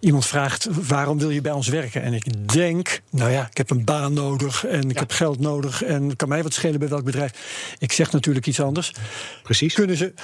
Iemand 0.00 0.26
vraagt 0.26 0.68
waarom 0.86 1.18
wil 1.18 1.30
je 1.30 1.40
bij 1.40 1.52
ons 1.52 1.68
werken? 1.68 2.02
En 2.02 2.12
ik 2.12 2.52
denk, 2.52 3.00
nou 3.10 3.30
ja, 3.30 3.46
ik 3.50 3.56
heb 3.56 3.70
een 3.70 3.84
baan 3.84 4.12
nodig 4.12 4.66
en 4.66 4.88
ik 4.88 4.94
ja. 4.94 5.00
heb 5.00 5.10
geld 5.10 5.40
nodig 5.40 5.82
en 5.82 6.16
kan 6.16 6.28
mij 6.28 6.42
wat 6.42 6.54
schelen 6.54 6.78
bij 6.78 6.88
welk 6.88 7.04
bedrijf. 7.04 7.32
Ik 7.78 7.92
zeg 7.92 8.12
natuurlijk 8.12 8.46
iets 8.46 8.60
anders. 8.60 8.92
Precies. 9.42 9.74
Kunnen 9.74 9.96
ze 9.96 10.14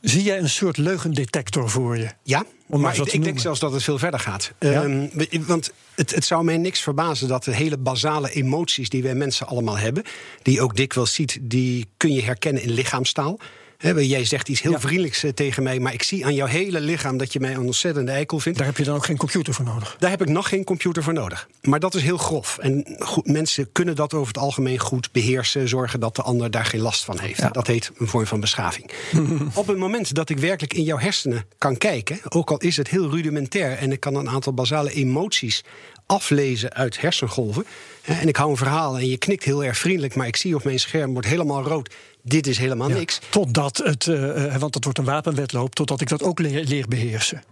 zie 0.00 0.22
jij 0.22 0.38
een 0.38 0.48
soort 0.48 0.76
leugendetector 0.76 1.70
voor 1.70 1.98
je? 1.98 2.08
Ja, 2.22 2.44
Om 2.66 2.80
maar 2.80 2.96
ik, 2.96 3.12
ik 3.12 3.24
denk 3.24 3.38
zelfs 3.38 3.60
dat 3.60 3.72
het 3.72 3.82
veel 3.82 3.98
verder 3.98 4.20
gaat. 4.20 4.52
Ja? 4.58 4.82
Ehm, 4.82 5.06
want 5.46 5.72
het, 5.94 6.14
het 6.14 6.24
zou 6.24 6.44
mij 6.44 6.56
niks 6.56 6.80
verbazen 6.80 7.28
dat 7.28 7.44
de 7.44 7.54
hele 7.54 7.76
basale 7.76 8.30
emoties 8.30 8.88
die 8.88 9.02
wij 9.02 9.14
mensen 9.14 9.46
allemaal 9.46 9.78
hebben, 9.78 10.02
die 10.42 10.54
je 10.54 10.60
ook 10.60 10.76
dikwijls 10.76 11.14
ziet, 11.14 11.38
die 11.40 11.88
kun 11.96 12.12
je 12.12 12.22
herkennen 12.22 12.62
in 12.62 12.70
lichaamstaal. 12.70 13.38
Hè, 13.78 13.90
jij 13.90 14.24
zegt 14.24 14.48
iets 14.48 14.62
heel 14.62 14.70
Ja. 14.70 14.80
vriendelijks 14.80 15.22
eh, 15.24 15.30
tegen 15.32 15.62
mij, 15.62 15.78
maar 15.78 15.92
ik 15.92 16.02
zie 16.02 16.24
aan 16.24 16.34
jouw 16.34 16.46
hele 16.46 16.80
lichaam 16.80 17.16
dat 17.16 17.32
je 17.32 17.40
mij 17.40 17.54
een 17.54 17.60
ontzettende 17.60 18.12
eikel 18.12 18.40
vindt. 18.40 18.58
Daar 18.58 18.66
heb 18.66 18.76
je 18.76 18.84
dan 18.84 18.94
ook 18.94 19.04
geen 19.04 19.16
computer 19.16 19.54
voor 19.54 19.64
nodig. 19.64 19.96
Daar 19.98 20.10
heb 20.10 20.22
ik 20.22 20.28
nog 20.28 20.48
geen 20.48 20.64
computer 20.64 21.02
voor 21.02 21.12
nodig. 21.12 21.48
Maar 21.62 21.80
dat 21.80 21.94
is 21.94 22.02
heel 22.02 22.16
grof. 22.16 22.58
En 22.60 22.96
goed, 22.98 23.26
mensen 23.26 23.72
kunnen 23.72 23.96
dat 23.96 24.14
over 24.14 24.26
het 24.26 24.38
algemeen 24.42 24.78
goed 24.78 25.12
beheersen, 25.12 25.68
zorgen 25.68 26.00
dat 26.00 26.16
de 26.16 26.22
ander 26.22 26.50
daar 26.50 26.64
geen 26.64 26.80
last 26.80 27.04
van 27.04 27.18
heeft. 27.18 27.40
Ja. 27.40 27.48
Dat 27.48 27.66
heet 27.66 27.90
een 27.98 28.08
vorm 28.08 28.26
van 28.26 28.40
beschaving. 28.40 28.90
Op 29.54 29.66
het 29.66 29.76
moment 29.76 30.14
dat 30.14 30.28
ik 30.30 30.38
werkelijk 30.38 30.74
in 30.74 30.82
jouw 30.84 30.98
hersenen 30.98 31.44
kan 31.58 31.76
kijken, 31.76 32.18
ook 32.28 32.50
al 32.50 32.58
is 32.58 32.76
het 32.76 32.88
heel 32.88 33.10
rudimentair 33.10 33.76
en 33.78 33.92
ik 33.92 34.00
kan 34.00 34.14
een 34.14 34.28
aantal 34.28 34.52
basale 34.52 34.92
emoties 34.92 35.64
aflezen 36.06 36.72
uit 36.74 37.00
hersengolven. 37.00 37.64
En 38.02 38.28
ik 38.28 38.36
hou 38.36 38.50
een 38.50 38.56
verhaal 38.56 38.98
en 38.98 39.08
je 39.08 39.16
knikt 39.18 39.44
heel 39.44 39.64
erg 39.64 39.78
vriendelijk, 39.78 40.14
maar 40.14 40.26
ik 40.26 40.36
zie 40.36 40.54
op 40.54 40.64
mijn 40.64 40.78
scherm 40.80 41.12
wordt 41.12 41.28
helemaal 41.28 41.62
rood. 41.62 41.94
Dit 42.28 42.46
is 42.46 42.58
helemaal 42.58 42.88
Ja, 42.88 42.94
niks. 42.96 43.20
Totdat 43.30 43.76
het, 43.84 44.06
eh, 44.06 44.54
eh, 44.54 44.60
want 44.60 44.74
het 44.74 44.84
wordt 44.84 44.98
een 44.98 45.04
wapenwedloop, 45.04 45.74
totdat 45.74 46.00
ik 46.00 46.08
dat 46.08 46.22
ook 46.22 46.38
leer, 46.38 46.64
leer 46.64 46.88
beheersen. 46.88 47.42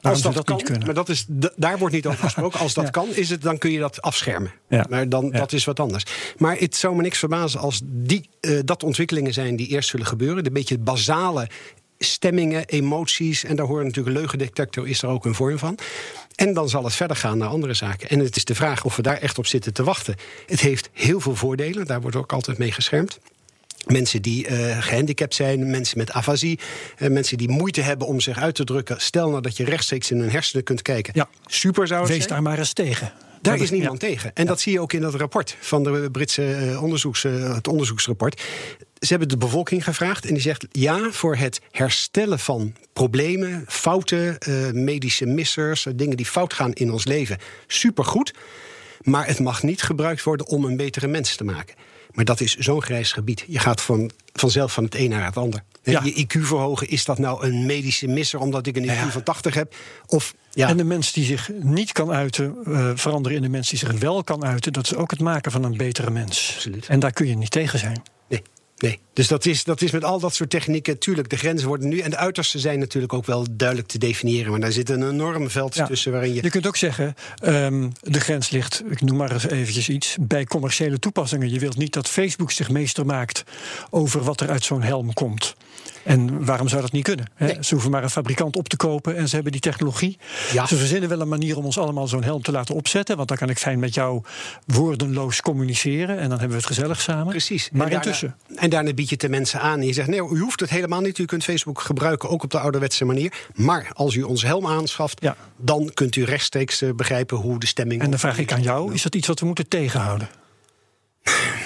Als 0.00 0.22
dat, 0.22 0.34
dat 0.34 0.48
niet 0.48 0.56
kan, 0.56 0.66
kunnen? 0.66 0.86
maar 0.86 0.94
dat 0.94 1.08
is, 1.08 1.24
daar 1.56 1.78
wordt 1.78 1.94
niet 1.94 2.06
over 2.06 2.24
gesproken. 2.24 2.60
Als 2.60 2.74
dat 2.74 2.84
Ja. 2.88 2.90
kan, 2.90 3.08
is 3.14 3.30
het, 3.30 3.42
dan 3.42 3.58
kun 3.58 3.70
je 3.70 3.78
dat 3.78 4.02
afschermen. 4.02 4.52
Ja. 4.68 4.86
Maar 4.88 5.08
dan, 5.08 5.30
dat 5.30 5.52
is 5.52 5.64
wat 5.64 5.80
anders. 5.80 6.04
Maar 6.38 6.56
het 6.58 6.76
zou 6.76 6.96
me 6.96 7.02
niks 7.02 7.18
verbazen 7.18 7.60
als 7.60 7.80
die, 7.84 8.28
eh, 8.40 8.58
dat 8.64 8.82
ontwikkelingen 8.82 9.32
zijn 9.32 9.56
die 9.56 9.68
eerst 9.68 9.88
zullen 9.88 10.06
gebeuren. 10.06 10.44
De 10.44 10.50
beetje 10.50 10.78
basale 10.78 11.48
stemmingen, 11.98 12.64
emoties. 12.64 13.44
En 13.44 13.56
daar 13.56 13.66
hoort 13.66 13.84
natuurlijk 13.84 14.16
leugendetector, 14.16 14.88
is 14.88 15.02
er 15.02 15.08
ook 15.08 15.24
een 15.24 15.34
vorm 15.34 15.58
van. 15.58 15.78
En 16.34 16.54
dan 16.54 16.68
zal 16.68 16.84
het 16.84 16.94
verder 16.94 17.16
gaan 17.16 17.38
naar 17.38 17.48
andere 17.48 17.74
zaken. 17.74 18.08
En 18.08 18.18
het 18.18 18.36
is 18.36 18.44
de 18.44 18.54
vraag 18.54 18.84
of 18.84 18.96
we 18.96 19.02
daar 19.02 19.18
echt 19.18 19.38
op 19.38 19.46
zitten 19.46 19.72
te 19.72 19.84
wachten. 19.84 20.14
Het 20.46 20.60
heeft 20.60 20.88
heel 20.92 21.20
veel 21.20 21.36
voordelen, 21.36 21.86
daar 21.86 22.00
wordt 22.00 22.16
ook 22.16 22.32
altijd 22.32 22.58
mee 22.58 22.72
geschermd. 22.72 23.18
Mensen 23.86 24.22
die 24.22 24.46
eh, 24.46 24.82
gehandicapt 24.82 25.34
zijn, 25.34 25.70
mensen 25.70 25.98
met 25.98 26.12
afasie, 26.12 26.58
eh, 26.96 27.10
mensen 27.10 27.38
die 27.38 27.48
moeite 27.48 27.80
hebben 27.80 28.06
om 28.06 28.20
zich 28.20 28.38
uit 28.38 28.54
te 28.54 28.64
drukken. 28.64 29.00
Stel 29.00 29.28
nou 29.30 29.42
dat 29.42 29.56
je 29.56 29.64
rechtstreeks 29.64 30.10
in 30.10 30.20
hun 30.20 30.30
hersenen 30.30 30.64
kunt 30.64 30.82
kijken. 30.82 31.12
Ja. 31.16 31.28
Super 31.46 31.86
zou 31.86 32.00
het 32.00 32.08
Wees 32.08 32.18
zijn. 32.18 32.28
daar 32.28 32.42
maar 32.42 32.58
eens 32.58 32.72
tegen. 32.72 33.12
Daar 33.42 33.58
is 33.58 33.70
niemand 33.70 34.00
tegen. 34.00 34.30
En 34.34 34.46
dat 34.46 34.60
zie 34.60 34.72
je 34.72 34.80
ook 34.80 34.92
in 34.92 35.00
dat 35.00 35.14
rapport 35.14 35.56
van 35.60 35.82
de 35.82 36.08
Britse 36.12 36.54
eh, 36.54 36.82
onderzoeks, 36.82 37.22
het 37.22 37.68
onderzoeksrapport. 37.68 38.42
Ze 38.98 39.08
hebben 39.08 39.28
de 39.28 39.36
bevolking 39.36 39.84
gevraagd 39.84 40.24
en 40.26 40.32
die 40.32 40.42
zegt 40.42 40.66
ja, 40.70 41.10
voor 41.10 41.36
het 41.36 41.60
herstellen 41.70 42.38
van 42.38 42.74
problemen, 42.92 43.64
fouten, 43.68 44.38
medische 44.72 45.26
missers, 45.26 45.86
dingen 45.94 46.16
die 46.16 46.26
fout 46.26 46.52
gaan 46.52 46.72
in 46.72 46.92
ons 46.92 47.04
leven, 47.04 47.38
supergoed. 47.66 48.34
Maar 49.02 49.26
het 49.26 49.40
mag 49.40 49.62
niet 49.62 49.82
gebruikt 49.82 50.22
worden 50.22 50.46
om 50.46 50.64
een 50.64 50.76
betere 50.76 51.06
mens 51.06 51.36
te 51.36 51.44
maken. 51.44 51.74
Maar 52.14 52.24
dat 52.24 52.40
is 52.40 52.56
zo'n 52.56 52.82
grijs 52.82 53.12
gebied. 53.12 53.44
Je 53.48 53.58
gaat 53.58 53.80
van, 53.80 54.10
vanzelf 54.32 54.72
van 54.72 54.84
het 54.84 54.94
een 54.94 55.10
naar 55.10 55.24
het 55.24 55.36
ander. 55.36 55.62
Ja. 55.82 56.00
Je 56.04 56.26
IQ 56.26 56.38
verhogen, 56.40 56.88
is 56.88 57.04
dat 57.04 57.18
nou 57.18 57.46
een 57.46 57.66
medische 57.66 58.06
misser 58.06 58.40
omdat 58.40 58.66
ik 58.66 58.76
een 58.76 58.82
IQ 58.84 58.86
Ja. 58.86 59.10
van 59.10 59.22
80 59.22 59.54
heb? 59.54 59.74
Of 60.06 60.34
ja, 60.50 60.68
En 60.68 60.76
de 60.76 60.84
mens 60.84 61.12
die 61.12 61.24
zich 61.24 61.50
niet 61.62 61.92
kan 61.92 62.10
uiten, 62.12 62.56
eh, 62.66 62.90
veranderen 62.94 63.36
in 63.36 63.42
de 63.42 63.48
mens 63.48 63.68
die 63.68 63.78
zich 63.78 63.92
wel 63.92 64.24
kan 64.24 64.44
uiten. 64.44 64.72
Dat 64.72 64.84
is 64.84 64.94
ook 64.94 65.10
het 65.10 65.20
maken 65.20 65.52
van 65.52 65.64
een 65.64 65.76
betere 65.76 66.10
mens. 66.10 66.52
Absoluut. 66.54 66.86
En 66.86 66.98
daar 67.00 67.12
kun 67.12 67.26
je 67.26 67.36
niet 67.36 67.50
tegen 67.50 67.78
zijn. 67.78 68.02
Nee, 68.28 68.42
nee. 68.76 68.98
Dus 69.14 69.28
dat 69.28 69.46
is, 69.46 69.64
dat 69.64 69.82
is 69.82 69.90
met 69.90 70.04
al 70.04 70.20
dat 70.20 70.34
soort 70.34 70.50
technieken. 70.50 70.98
Tuurlijk, 70.98 71.28
de 71.30 71.36
grenzen 71.36 71.68
worden 71.68 71.88
nu. 71.88 71.98
En 71.98 72.10
de 72.10 72.16
uitersten 72.16 72.60
zijn 72.60 72.78
natuurlijk 72.78 73.12
ook 73.12 73.26
wel 73.26 73.46
duidelijk 73.50 73.88
te 73.88 73.98
definiëren. 73.98 74.50
Maar 74.50 74.60
daar 74.60 74.72
zit 74.72 74.90
een 74.90 75.08
enorm 75.08 75.50
veld 75.50 75.74
Ja. 75.74 75.86
tussen 75.86 76.12
waarin 76.12 76.34
je. 76.34 76.42
Je 76.42 76.50
kunt 76.50 76.66
ook 76.66 76.76
zeggen, 76.76 77.14
ehm, 77.36 77.88
de 78.00 78.20
grens 78.20 78.50
ligt, 78.50 78.82
ik 78.90 79.00
noem 79.00 79.16
maar 79.16 79.32
eens 79.32 79.48
eventjes 79.48 79.88
iets, 79.88 80.16
bij 80.20 80.44
commerciële 80.44 80.98
toepassingen. 80.98 81.50
Je 81.50 81.58
wilt 81.58 81.76
niet 81.76 81.92
dat 81.92 82.08
Facebook 82.08 82.50
zich 82.50 82.70
meester 82.70 83.06
maakt 83.06 83.42
over 83.90 84.22
wat 84.22 84.40
er 84.40 84.50
uit 84.50 84.64
zo'n 84.64 84.82
helm 84.82 85.12
komt. 85.12 85.54
En 86.04 86.44
waarom 86.44 86.68
zou 86.68 86.82
dat 86.82 86.92
niet 86.92 87.04
kunnen? 87.04 87.30
Hè? 87.34 87.46
Nee. 87.46 87.56
Ze 87.60 87.74
hoeven 87.74 87.90
maar 87.90 88.02
een 88.02 88.10
fabrikant 88.10 88.56
op 88.56 88.68
te 88.68 88.76
kopen 88.76 89.16
en 89.16 89.28
ze 89.28 89.34
hebben 89.34 89.52
die 89.52 89.60
technologie. 89.60 90.18
Ja. 90.52 90.66
Ze 90.66 90.76
verzinnen 90.76 91.08
wel 91.08 91.20
een 91.20 91.28
manier 91.28 91.56
om 91.56 91.64
ons 91.64 91.78
allemaal 91.78 92.06
zo'n 92.08 92.22
helm 92.24 92.42
te 92.42 92.52
laten 92.52 92.74
opzetten. 92.74 93.16
Want 93.16 93.28
dan 93.28 93.36
kan 93.36 93.48
ik 93.50 93.58
fijn 93.58 93.78
met 93.78 93.94
jou 93.94 94.22
woordenloos 94.66 95.40
communiceren. 95.40 96.18
En 96.18 96.28
dan 96.28 96.38
hebben 96.38 96.48
we 96.48 96.56
het 96.56 96.66
gezellig 96.66 97.00
samen. 97.00 97.28
Precies. 97.28 97.68
Maar 97.72 97.82
en 97.82 97.90
daarna, 97.90 98.04
intussen. 98.04 98.36
En 98.56 98.70
daarna 98.70 98.92
bied 99.08 99.20
je 99.20 99.26
het 99.26 99.32
de 99.32 99.38
mensen 99.38 99.60
aan. 99.60 99.80
En 99.80 99.86
je 99.86 99.92
zegt: 99.92 100.08
nee, 100.08 100.20
u 100.30 100.40
hoeft 100.40 100.60
het 100.60 100.70
helemaal 100.70 101.00
niet. 101.00 101.18
U 101.18 101.24
kunt 101.24 101.44
Facebook 101.44 101.80
gebruiken, 101.80 102.28
ook 102.28 102.42
op 102.42 102.50
de 102.50 102.58
ouderwetse 102.58 103.04
manier. 103.04 103.32
Maar 103.54 103.90
als 103.92 104.14
u 104.14 104.22
ons 104.22 104.42
helm 104.42 104.66
aanschaft, 104.66 105.20
Ja. 105.22 105.36
dan 105.56 105.90
kunt 105.94 106.16
u 106.16 106.24
rechtstreeks 106.24 106.82
eh, 106.82 106.90
begrijpen 106.92 107.36
hoe 107.36 107.58
de 107.58 107.66
stemming. 107.66 108.02
En 108.02 108.10
dan 108.10 108.18
vraag 108.18 108.38
ik 108.38 108.52
aan 108.52 108.62
jou, 108.62 108.94
is 108.94 109.02
dat 109.02 109.14
iets 109.14 109.26
wat 109.26 109.40
we 109.40 109.46
moeten 109.46 109.68
tegenhouden? 109.68 110.28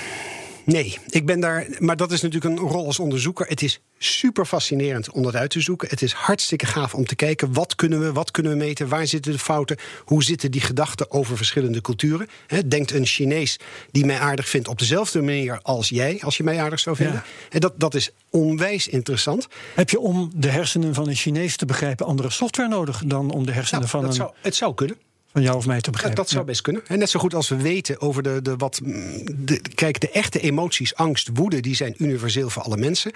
Nee, 0.72 0.98
ik 1.08 1.26
ben 1.26 1.40
daar. 1.40 1.66
Maar 1.78 1.96
dat 1.96 2.12
is 2.12 2.20
natuurlijk 2.20 2.60
een 2.60 2.68
rol 2.68 2.86
als 2.86 2.98
onderzoeker. 2.98 3.46
Het 3.46 3.62
is 3.62 3.80
super 3.98 4.46
fascinerend 4.46 5.10
om 5.10 5.22
dat 5.22 5.34
uit 5.34 5.50
te 5.50 5.60
zoeken. 5.60 5.88
Het 5.88 6.02
is 6.02 6.12
hartstikke 6.12 6.66
gaaf 6.66 6.94
om 6.94 7.06
te 7.06 7.14
kijken. 7.14 7.52
Wat 7.52 7.74
kunnen 7.74 8.00
we, 8.00 8.12
wat 8.12 8.30
kunnen 8.30 8.52
we 8.52 8.58
meten? 8.58 8.88
Waar 8.88 9.06
zitten 9.06 9.32
de 9.32 9.38
fouten? 9.38 9.76
Hoe 10.04 10.22
zitten 10.22 10.50
die 10.50 10.60
gedachten 10.60 11.10
over 11.10 11.36
verschillende 11.36 11.80
culturen? 11.80 12.28
Denkt 12.66 12.90
een 12.92 13.06
Chinees 13.06 13.58
die 13.90 14.04
mij 14.04 14.18
aardig 14.18 14.48
vindt 14.48 14.68
op 14.68 14.78
dezelfde 14.78 15.22
manier 15.22 15.58
als 15.62 15.88
jij, 15.88 16.20
als 16.24 16.36
je 16.36 16.42
mij 16.42 16.60
aardig 16.60 16.80
zou 16.80 16.96
vinden? 16.96 17.14
Ja. 17.14 17.24
En 17.50 17.60
dat, 17.60 17.80
dat 17.80 17.94
is 17.94 18.10
onwijs 18.30 18.88
interessant. 18.88 19.48
Heb 19.74 19.90
je 19.90 20.00
om 20.00 20.30
de 20.36 20.48
hersenen 20.48 20.94
van 20.94 21.08
een 21.08 21.14
Chinees 21.14 21.56
te 21.56 21.66
begrijpen 21.66 22.06
andere 22.06 22.30
software 22.30 22.68
nodig 22.68 23.02
dan 23.06 23.30
om 23.30 23.46
de 23.46 23.52
hersenen 23.52 23.80
Nou, 23.80 23.90
van, 23.90 24.00
dat 24.00 24.10
een, 24.10 24.16
zou, 24.16 24.32
het 24.40 24.54
zou 24.54 24.74
kunnen. 24.74 24.96
Van 25.38 25.46
jou 25.46 25.56
of 25.56 25.66
mij 25.66 25.76
te 25.76 25.82
Dat, 25.82 25.92
begrijpen? 25.92 26.22
dat 26.22 26.30
zou 26.32 26.44
best 26.44 26.60
kunnen. 26.60 26.82
En 26.86 26.98
net 26.98 27.10
zo 27.10 27.20
goed 27.20 27.34
als 27.34 27.48
we 27.48 27.56
weten 27.56 28.00
over 28.00 28.22
de, 28.22 28.42
de 28.42 28.56
wat. 28.56 28.80
mm, 28.84 29.22
De, 29.44 29.60
kijk, 29.74 30.00
de 30.00 30.10
echte 30.10 30.40
emoties, 30.40 30.94
angst, 30.94 31.28
woede, 31.34 31.60
die 31.60 31.74
zijn 31.74 31.94
universeel 31.98 32.50
voor 32.50 32.62
alle 32.62 32.76
mensen. 32.76 33.12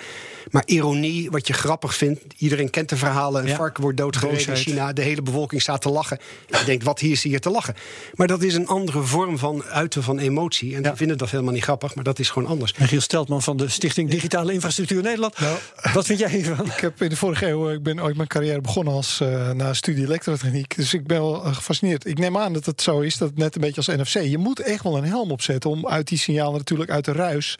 Maar 0.50 0.62
ironie, 0.66 1.30
wat 1.30 1.46
je 1.46 1.52
grappig 1.52 1.94
vindt. 1.94 2.20
Iedereen 2.38 2.70
kent 2.70 2.88
de 2.88 2.96
verhalen. 2.96 3.42
Een 3.42 3.48
Ja. 3.48 3.56
varken 3.56 3.82
wordt 3.82 3.96
doodgereden 3.96 4.46
in. 4.48 4.56
China. 4.56 4.92
De 4.92 5.02
hele 5.02 5.22
bevolking 5.22 5.62
staat 5.62 5.80
te 5.82 5.88
lachen. 5.88 6.18
En 6.50 6.58
je 6.58 6.64
denkt, 6.64 6.84
wat 6.84 6.98
hier 7.00 7.10
is 7.12 7.22
hier 7.22 7.40
te 7.40 7.50
lachen? 7.50 7.74
Maar 8.14 8.26
dat 8.26 8.42
is 8.42 8.54
een 8.54 8.66
andere 8.66 9.02
vorm 9.02 9.38
van 9.38 9.64
uiten 9.64 10.02
van 10.02 10.18
emotie. 10.18 10.74
En 10.76 10.82
Ja. 10.82 10.90
ze 10.90 10.96
vinden 10.96 11.18
dat 11.18 11.30
helemaal 11.30 11.52
niet 11.52 11.62
grappig, 11.62 11.94
maar 11.94 12.04
dat 12.04 12.18
is 12.18 12.30
gewoon 12.30 12.48
anders. 12.48 12.74
Michiel 12.78 13.00
Steltman 13.00 13.42
van 13.42 13.56
de 13.56 13.68
Stichting 13.68 14.10
Digitale 14.10 14.52
Infrastructuur 14.52 15.02
Nederland. 15.02 15.40
Nou, 15.40 15.56
Wat 15.94 16.06
vind 16.06 16.18
jij 16.18 16.30
hiervan? 16.30 16.66
Ik 16.66 16.80
heb 16.80 17.02
in 17.02 17.08
de 17.08 17.16
vorige 17.16 17.46
eeuw, 17.48 17.70
ik 17.70 17.82
ben 17.82 18.02
ooit 18.02 18.16
mijn 18.16 18.28
carrière 18.28 18.60
begonnen 18.60 18.94
als 18.94 19.20
eh 19.20 19.50
na 19.50 19.74
studie 19.74 20.04
elektrotechniek. 20.04 20.76
Dus 20.76 20.94
ik 20.94 21.06
ben 21.06 21.20
wel 21.20 21.44
eh, 21.44 21.54
gefascineerd. 21.54 22.04
Ik 22.12 22.18
neem 22.18 22.36
aan 22.38 22.52
dat 22.52 22.66
het 22.66 22.82
zo 22.82 23.00
is, 23.00 23.16
dat 23.16 23.28
het 23.28 23.38
net 23.38 23.54
een 23.54 23.60
beetje 23.60 23.76
als 23.76 23.86
NFC. 23.86 24.22
Je 24.30 24.38
moet 24.38 24.60
echt 24.60 24.82
wel 24.82 24.96
een 24.96 25.04
helm 25.04 25.30
opzetten 25.30 25.70
om 25.70 25.86
uit 25.88 26.08
die 26.08 26.18
signalen 26.18 26.58
natuurlijk 26.58 26.90
uit 26.90 27.04
de 27.04 27.12
ruis, 27.12 27.58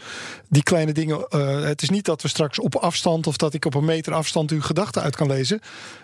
die 0.49 0.63
kleine 0.63 0.93
dingen. 0.93 1.27
eh, 1.29 1.63
het 1.63 1.83
is 1.83 1.91
niet 1.91 2.05
dat 2.05 2.23
we 2.23 2.29
straks 2.29 2.59
op 2.61 2.75
afstand 2.77 3.27
of 3.27 3.37
dat 3.37 3.55
ik 3.55 3.65
op 3.65 3.75
een 3.75 3.85
meter 3.85 4.13
afstand 4.13 4.51
uw 4.51 4.61
gedachten 4.61 5.03
uit 5.03 5.17
kan 5.17 5.27
lezen. 5.27 5.61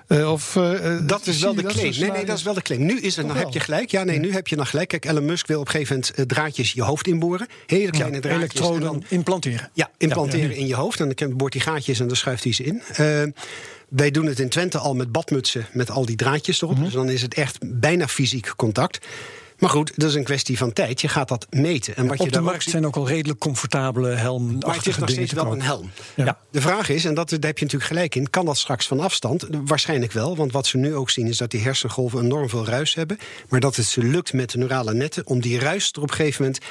Eh, 0.06 0.32
of, 0.32 0.56
eh, 0.56 0.96
Dat 1.06 1.26
is 1.26 1.40
wel 1.40 1.54
de 1.54 1.62
claim. 1.62 1.94
Nee, 1.98 2.10
nee, 2.10 2.24
dat 2.24 2.36
is 2.36 2.42
wel 2.42 2.54
de 2.54 2.62
claim. 2.62 2.84
Nu 2.84 3.00
is 3.00 3.16
het, 3.16 3.26
wel? 3.26 3.34
heb 3.34 3.48
je 3.52 3.60
gelijk. 3.60 3.90
Ja, 3.90 4.02
nee, 4.04 4.18
nu 4.18 4.32
heb 4.32 4.48
je 4.48 4.56
dan 4.56 4.66
gelijk. 4.66 4.88
Kijk, 4.88 5.04
Elon 5.04 5.24
Musk 5.24 5.46
wil 5.46 5.60
op 5.60 5.66
een 5.66 5.72
gegeven 5.72 6.02
moment 6.14 6.28
draadjes 6.28 6.72
je 6.72 6.82
hoofd 6.82 7.06
inboren. 7.06 7.46
Hele 7.66 7.90
kleine 7.90 8.20
draadjes. 8.20 8.42
en 8.42 8.48
Elektroden 8.50 8.80
dan- 8.80 9.04
implanteren. 9.08 9.70
Ja, 9.72 9.90
implanteren 9.96 10.48
Ja, 10.50 10.54
in 10.56 10.66
je 10.66 10.74
hoofd. 10.74 11.00
En 11.00 11.12
dan 11.14 11.36
boort 11.36 11.52
hij 11.52 11.62
gaatjes 11.62 12.00
en 12.00 12.06
dan 12.06 12.16
schuift 12.16 12.44
hij 12.44 12.52
ze 12.52 12.64
in. 12.64 12.82
Wij 13.88 14.10
doen 14.10 14.26
het 14.26 14.38
in 14.40 14.48
Twente 14.48 14.78
al 14.78 14.94
met 14.94 15.12
badmutsen 15.12 15.66
met 15.72 15.90
al 15.90 16.06
die 16.06 16.16
draadjes 16.16 16.62
erop. 16.62 16.74
Mhm. 16.74 16.84
Dus 16.84 16.92
dan 16.92 17.08
is 17.08 17.22
het 17.22 17.34
echt 17.34 17.58
bijna 17.80 18.08
fysiek 18.08 18.52
contact. 18.56 19.06
Maar 19.58 19.70
goed, 19.70 19.92
dat 19.96 20.08
is 20.08 20.14
een 20.14 20.24
kwestie 20.24 20.58
van 20.58 20.72
tijd. 20.72 21.00
Je 21.00 21.08
gaat 21.08 21.28
dat 21.28 21.46
meten. 21.50 21.96
En 21.96 22.06
wat 22.06 22.16
je 22.16 22.22
Op 22.22 22.26
de 22.28 22.32
daar 22.32 22.40
ook 22.42 22.46
markt 22.48 22.62
ziet- 22.62 22.72
zijn 22.72 22.86
ook 22.86 22.96
al 22.96 23.08
redelijk 23.08 23.38
comfortabele 23.40 24.08
helmachtige 24.08 24.66
maar 24.66 24.76
het 24.76 24.86
is 24.86 24.96
nog 24.96 25.10
steeds 25.10 25.30
te 25.30 25.34
wel 25.42 25.52
een 25.52 25.62
helm. 25.62 25.90
Ja. 26.16 26.38
De 26.50 26.60
vraag 26.60 26.88
is, 26.88 27.04
en 27.04 27.14
dat, 27.14 27.28
daar 27.30 27.38
heb 27.40 27.58
je 27.58 27.64
natuurlijk 27.64 27.90
gelijk 27.92 28.14
in, 28.14 28.30
kan 28.30 28.44
dat 28.44 28.56
straks 28.58 28.86
van 28.86 29.00
afstand? 29.00 29.46
Waarschijnlijk 29.64 30.12
wel, 30.12 30.36
want 30.36 30.52
wat 30.52 30.66
ze 30.66 30.76
nu 30.76 30.94
ook 30.94 31.10
zien 31.10 31.26
is 31.26 31.36
dat 31.36 31.50
die 31.50 31.60
hersengolven 31.60 32.24
enorm 32.24 32.48
veel 32.48 32.66
ruis 32.66 32.94
hebben. 32.94 33.18
Maar 33.48 33.60
dat 33.60 33.76
het 33.76 33.86
ze 33.86 34.02
lukt 34.02 34.32
met 34.32 34.50
de 34.50 34.58
neurale 34.58 34.94
netten 34.94 35.26
om 35.26 35.40
die 35.40 35.58
ruis 35.58 35.90
er 35.92 36.02
op 36.02 36.10
een 36.10 36.14
gegeven 36.16 36.42
moment 36.44 36.62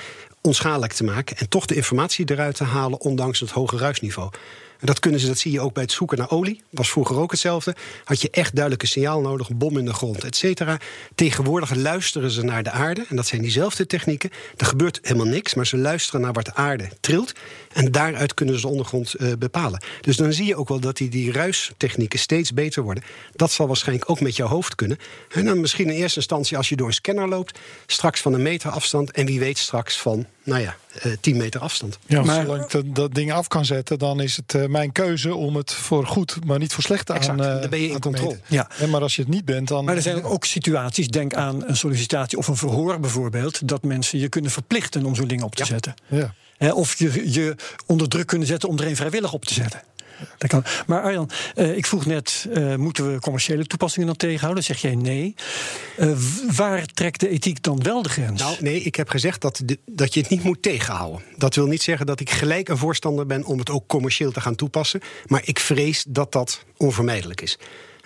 onschadelijk 0.42 0.94
te 0.94 1.04
maken. 1.04 1.38
En 1.38 1.50
toch 1.50 1.66
de 1.66 1.76
informatie 1.76 2.32
eruit 2.32 2.56
te 2.56 2.64
halen, 2.64 3.00
ondanks 3.02 3.40
het 3.40 3.50
hoge 3.52 3.78
ruisniveau. 3.78 4.30
En 4.80 4.86
dat 4.86 5.00
kunnen 5.00 5.20
ze, 5.20 5.28
dat 5.28 5.38
zie 5.38 5.52
je 5.52 5.60
ook 5.60 5.74
bij 5.74 5.84
het 5.84 5.92
zoeken 5.92 6.18
naar 6.18 6.30
olie. 6.30 6.62
Was 6.70 6.90
vroeger 6.90 7.16
ook 7.18 7.32
hetzelfde. 7.32 7.76
Had 8.04 8.22
je 8.22 8.30
echt 8.30 8.52
duidelijke 8.54 8.88
signaal 8.88 9.22
nodig, 9.22 9.50
een 9.50 9.58
bom 9.58 9.78
in 9.78 9.86
de 9.86 9.94
grond, 9.94 10.24
et 10.24 10.36
cetera. 10.36 10.78
Tegenwoordig 11.16 11.76
luisteren 11.76 12.32
ze 12.32 12.44
naar 12.44 12.64
de 12.64 12.72
aarde. 12.72 13.06
En 13.10 13.16
dat 13.16 13.28
zijn 13.28 13.42
diezelfde 13.42 13.86
technieken. 13.86 14.30
Er 14.58 14.66
gebeurt 14.66 15.00
helemaal 15.02 15.26
niks, 15.26 15.54
maar 15.54 15.68
ze 15.68 15.78
luisteren 15.78 16.22
naar 16.22 16.34
wat 16.34 16.46
de 16.46 16.54
aarde 16.56 16.90
trilt. 17.00 17.32
En 17.74 17.92
daaruit 17.92 18.34
kunnen 18.34 18.56
ze 18.56 18.62
de 18.62 18.68
ondergrond 18.68 19.14
eh, 19.14 19.32
bepalen. 19.40 19.84
Dus 20.02 20.16
dan 20.18 20.34
zie 20.34 20.46
je 20.46 20.56
ook 20.56 20.68
wel 20.68 20.80
dat 20.80 20.98
die, 20.98 21.10
die 21.10 21.32
ruistechnieken 21.32 22.20
steeds 22.20 22.54
beter 22.54 22.84
worden. 22.84 23.04
Dat 23.36 23.52
zal 23.52 23.68
waarschijnlijk 23.68 24.10
ook 24.10 24.20
met 24.20 24.36
jouw 24.36 24.48
hoofd 24.48 24.76
kunnen. 24.76 24.98
En 25.32 25.46
dan 25.46 25.60
misschien 25.60 25.90
in 25.90 25.96
eerste 25.96 26.18
instantie 26.18 26.58
als 26.58 26.70
je 26.70 26.76
door 26.76 26.88
een 26.88 26.94
scanner 26.94 27.28
loopt. 27.28 27.60
Straks 27.86 28.22
van 28.22 28.34
een 28.34 28.42
meter 28.42 28.70
afstand. 28.70 29.12
En 29.12 29.26
wie 29.26 29.40
weet 29.40 29.58
straks 29.58 29.98
van, 29.98 30.26
nou 30.44 30.62
ja, 30.62 30.76
eh 31.02 31.12
10 31.22 31.38
meter 31.38 31.62
afstand. 31.62 31.98
Ja, 32.06 32.24
Maar- 32.24 32.42
zolang 32.42 32.64
ik 32.64 32.72
dat, 32.72 32.96
dat 32.96 33.14
ding 33.14 33.32
af 33.34 33.48
kan 33.48 33.66
zetten, 33.66 34.00
dan 34.00 34.22
is 34.22 34.36
het 34.36 34.54
eh, 34.54 34.67
mijn 34.70 34.92
keuze 34.92 35.36
om 35.36 35.56
het 35.56 35.74
voor 35.74 36.06
goed, 36.08 36.46
maar 36.46 36.60
niet 36.60 36.74
voor 36.74 36.84
slecht 36.84 37.10
Exact, 37.10 37.42
aan. 37.42 37.60
dan 37.62 37.70
ben 37.70 37.82
je 37.82 37.90
in 37.90 38.00
controle. 38.00 38.40
Ja. 38.48 38.68
En 38.80 38.90
maar 38.90 39.02
als 39.02 39.16
je 39.16 39.22
het 39.22 39.32
niet 39.32 39.46
bent, 39.46 39.68
dan. 39.68 39.86
Maar 39.86 39.96
er 39.96 40.02
zijn 40.02 40.24
ook 40.24 40.46
situaties, 40.46 41.08
denk 41.08 41.34
aan 41.34 41.64
een 41.68 41.78
sollicitatie 41.78 42.38
of 42.38 42.48
een 42.48 42.56
verhoor 42.58 43.00
bijvoorbeeld, 43.00 43.68
dat 43.68 43.84
mensen 43.84 44.20
je 44.20 44.30
kunnen 44.30 44.52
verplichten 44.52 45.06
om 45.06 45.16
zo'n 45.16 45.28
ding 45.28 45.44
op 45.44 45.56
te 45.56 45.62
Ja. 45.64 45.68
zetten. 45.70 45.94
Ja. 46.08 46.34
Hè, 46.58 46.72
of 46.72 46.96
je 47.00 47.32
je 47.32 47.56
onder 47.86 48.08
druk 48.10 48.28
kunnen 48.28 48.48
zetten 48.48 48.70
om 48.70 48.78
er 48.80 48.88
een 48.88 48.96
vrijwillig 48.96 49.34
op 49.34 49.46
te 49.46 49.54
zetten. 49.54 49.82
Dat. 50.38 50.84
Maar 50.88 51.02
Arjan, 51.02 51.30
eh, 51.56 51.78
ik 51.78 51.86
vroeg 51.86 52.06
net, 52.06 52.48
eh, 52.54 52.76
moeten 52.76 53.14
we 53.14 53.20
commerciële 53.20 53.66
toepassingen 53.66 54.08
dan 54.08 54.16
tegenhouden? 54.16 54.64
Zeg 54.64 54.82
jij 54.82 54.96
nee. 54.96 55.36
Eh, 55.98 56.12
waar 56.56 56.86
trekt 56.86 57.20
de 57.20 57.30
ethiek 57.30 57.64
dan 57.64 57.84
wel 57.84 58.02
de 58.02 58.10
grens? 58.10 58.42
Nou, 58.42 58.56
nee, 58.60 58.82
ik 58.82 58.96
heb 58.96 59.10
gezegd 59.10 59.42
dat, 59.42 59.62
dat 59.86 60.14
je 60.14 60.20
het 60.20 60.30
niet 60.30 60.44
moet 60.44 60.62
tegenhouden. 60.62 61.22
Dat 61.38 61.56
wil 61.56 61.66
niet 61.66 61.82
zeggen 61.82 62.06
dat 62.06 62.20
ik 62.20 62.30
gelijk 62.30 62.70
een 62.70 62.78
voorstander 62.78 63.26
ben 63.26 63.44
om 63.44 63.60
het 63.60 63.70
ook 63.70 63.88
commercieel 63.88 64.32
te 64.32 64.42
gaan 64.42 64.56
toepassen. 64.56 65.02
Maar 65.26 65.42
ik 65.46 65.60
vrees 65.60 66.06
dat 66.08 66.32
dat 66.32 66.64
onvermijdelijk 66.78 67.42
is. 67.42 67.58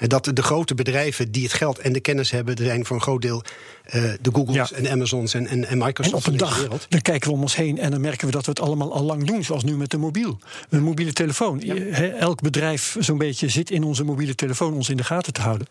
Dat 0.08 0.30
de 0.34 0.44
grote 0.44 0.76
bedrijven 0.76 1.32
die 1.32 1.44
het 1.44 1.54
geld 1.54 1.80
en 1.80 1.94
de 1.94 2.00
kennis 2.00 2.32
hebben, 2.32 2.56
er 2.56 2.64
zijn 2.64 2.86
voor 2.86 2.96
een 2.96 3.02
groot 3.02 3.22
deel 3.22 3.44
eh, 3.84 4.04
de 4.22 4.30
Googles 4.34 4.70
Ja. 4.70 4.76
en 4.78 4.90
Amazons 4.92 5.34
en, 5.34 5.48
en, 5.48 5.66
en 5.66 5.78
Microsoft 5.78 6.28
en 6.28 6.34
op 6.34 6.40
een 6.40 6.40
van 6.40 6.48
deze 6.48 6.52
dag 6.52 6.62
wereld. 6.62 6.86
dan 6.90 7.02
kijken 7.02 7.30
we 7.30 7.36
om 7.36 7.42
ons 7.42 7.56
heen 7.56 7.78
en 7.80 7.92
dan 7.92 8.02
merken 8.02 8.26
we 8.26 8.32
dat 8.34 8.46
we 8.46 8.50
het 8.52 8.60
allemaal 8.60 8.94
al 8.94 9.04
lang 9.04 9.24
doen. 9.28 9.44
Zoals 9.44 9.64
nu 9.64 9.78
met 9.78 9.92
de 9.92 9.98
mobiel. 9.98 10.40
Een 10.70 10.84
mobiele 10.84 11.14
telefoon. 11.14 11.62
Elk 11.62 12.42
bedrijf 12.42 12.96
zo'n 13.00 13.18
beetje 13.18 13.50
zit 13.50 13.72
in 13.72 13.84
onze 13.84 14.04
mobiele 14.04 14.36
telefoon 14.36 14.74
ons 14.74 14.90
in 14.90 14.98
de 14.98 15.04
gaten 15.04 15.34
te 15.34 15.42
houden. 15.42 15.68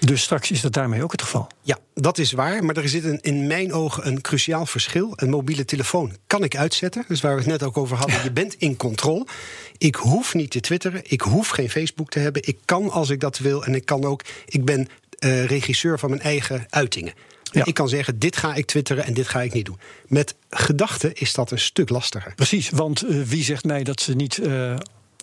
Dus 0.00 0.22
straks 0.22 0.50
is 0.50 0.60
dat 0.60 0.72
daarmee 0.72 1.02
ook 1.02 1.12
het 1.12 1.22
geval. 1.22 1.46
Ja, 1.62 1.78
dat 1.94 2.18
is 2.18 2.32
waar. 2.32 2.64
Maar 2.64 2.76
er 2.76 2.88
zit 2.88 3.04
een, 3.04 3.18
in 3.22 3.46
mijn 3.46 3.72
ogen 3.72 4.06
een 4.06 4.20
cruciaal 4.20 4.66
verschil. 4.66 5.12
Een 5.16 5.30
mobiele 5.30 5.64
telefoon 5.64 6.16
kan 6.26 6.44
ik 6.44 6.56
uitzetten. 6.56 7.04
Dus 7.08 7.20
waar 7.20 7.32
we 7.34 7.40
het 7.40 7.50
net 7.50 7.62
ook 7.62 7.76
over 7.76 7.96
hadden. 7.96 8.22
Je 8.22 8.32
bent 8.32 8.54
in 8.58 8.76
controle. 8.76 9.26
Ik 9.78 9.94
hoef 9.94 10.34
niet 10.34 10.50
te 10.50 10.60
twitteren. 10.60 11.00
Ik 11.04 11.20
hoef 11.20 11.48
geen 11.48 11.70
Facebook 11.70 12.10
te 12.10 12.18
hebben. 12.18 12.42
Ik 12.46 12.58
kan 12.64 12.90
als 12.90 13.10
ik 13.10 13.20
dat 13.20 13.38
wil. 13.38 13.53
En 13.62 13.74
ik 13.74 13.84
kan 13.84 14.04
ook. 14.04 14.22
Ik 14.46 14.64
ben 14.64 14.88
eh, 15.18 15.44
regisseur 15.44 15.98
van 15.98 16.10
mijn 16.10 16.22
eigen 16.22 16.66
uitingen. 16.70 17.12
Ja. 17.42 17.64
Ik 17.64 17.74
kan 17.74 17.88
zeggen, 17.88 18.18
dit 18.18 18.36
ga 18.36 18.54
ik 18.54 18.66
twitteren 18.66 19.04
en 19.04 19.14
dit 19.14 19.28
ga 19.28 19.42
ik 19.42 19.52
niet 19.52 19.66
doen. 19.66 19.78
Met 20.06 20.34
gedachten 20.50 21.14
is 21.14 21.32
dat 21.32 21.50
een 21.50 21.58
stuk 21.58 21.88
lastiger. 21.88 22.34
Precies, 22.34 22.70
want 22.70 23.02
eh, 23.02 23.22
wie 23.22 23.44
zegt 23.44 23.64
mij 23.64 23.82
dat 23.82 24.00
ze 24.00 24.14
niet 24.14 24.38
eh, 24.38 24.76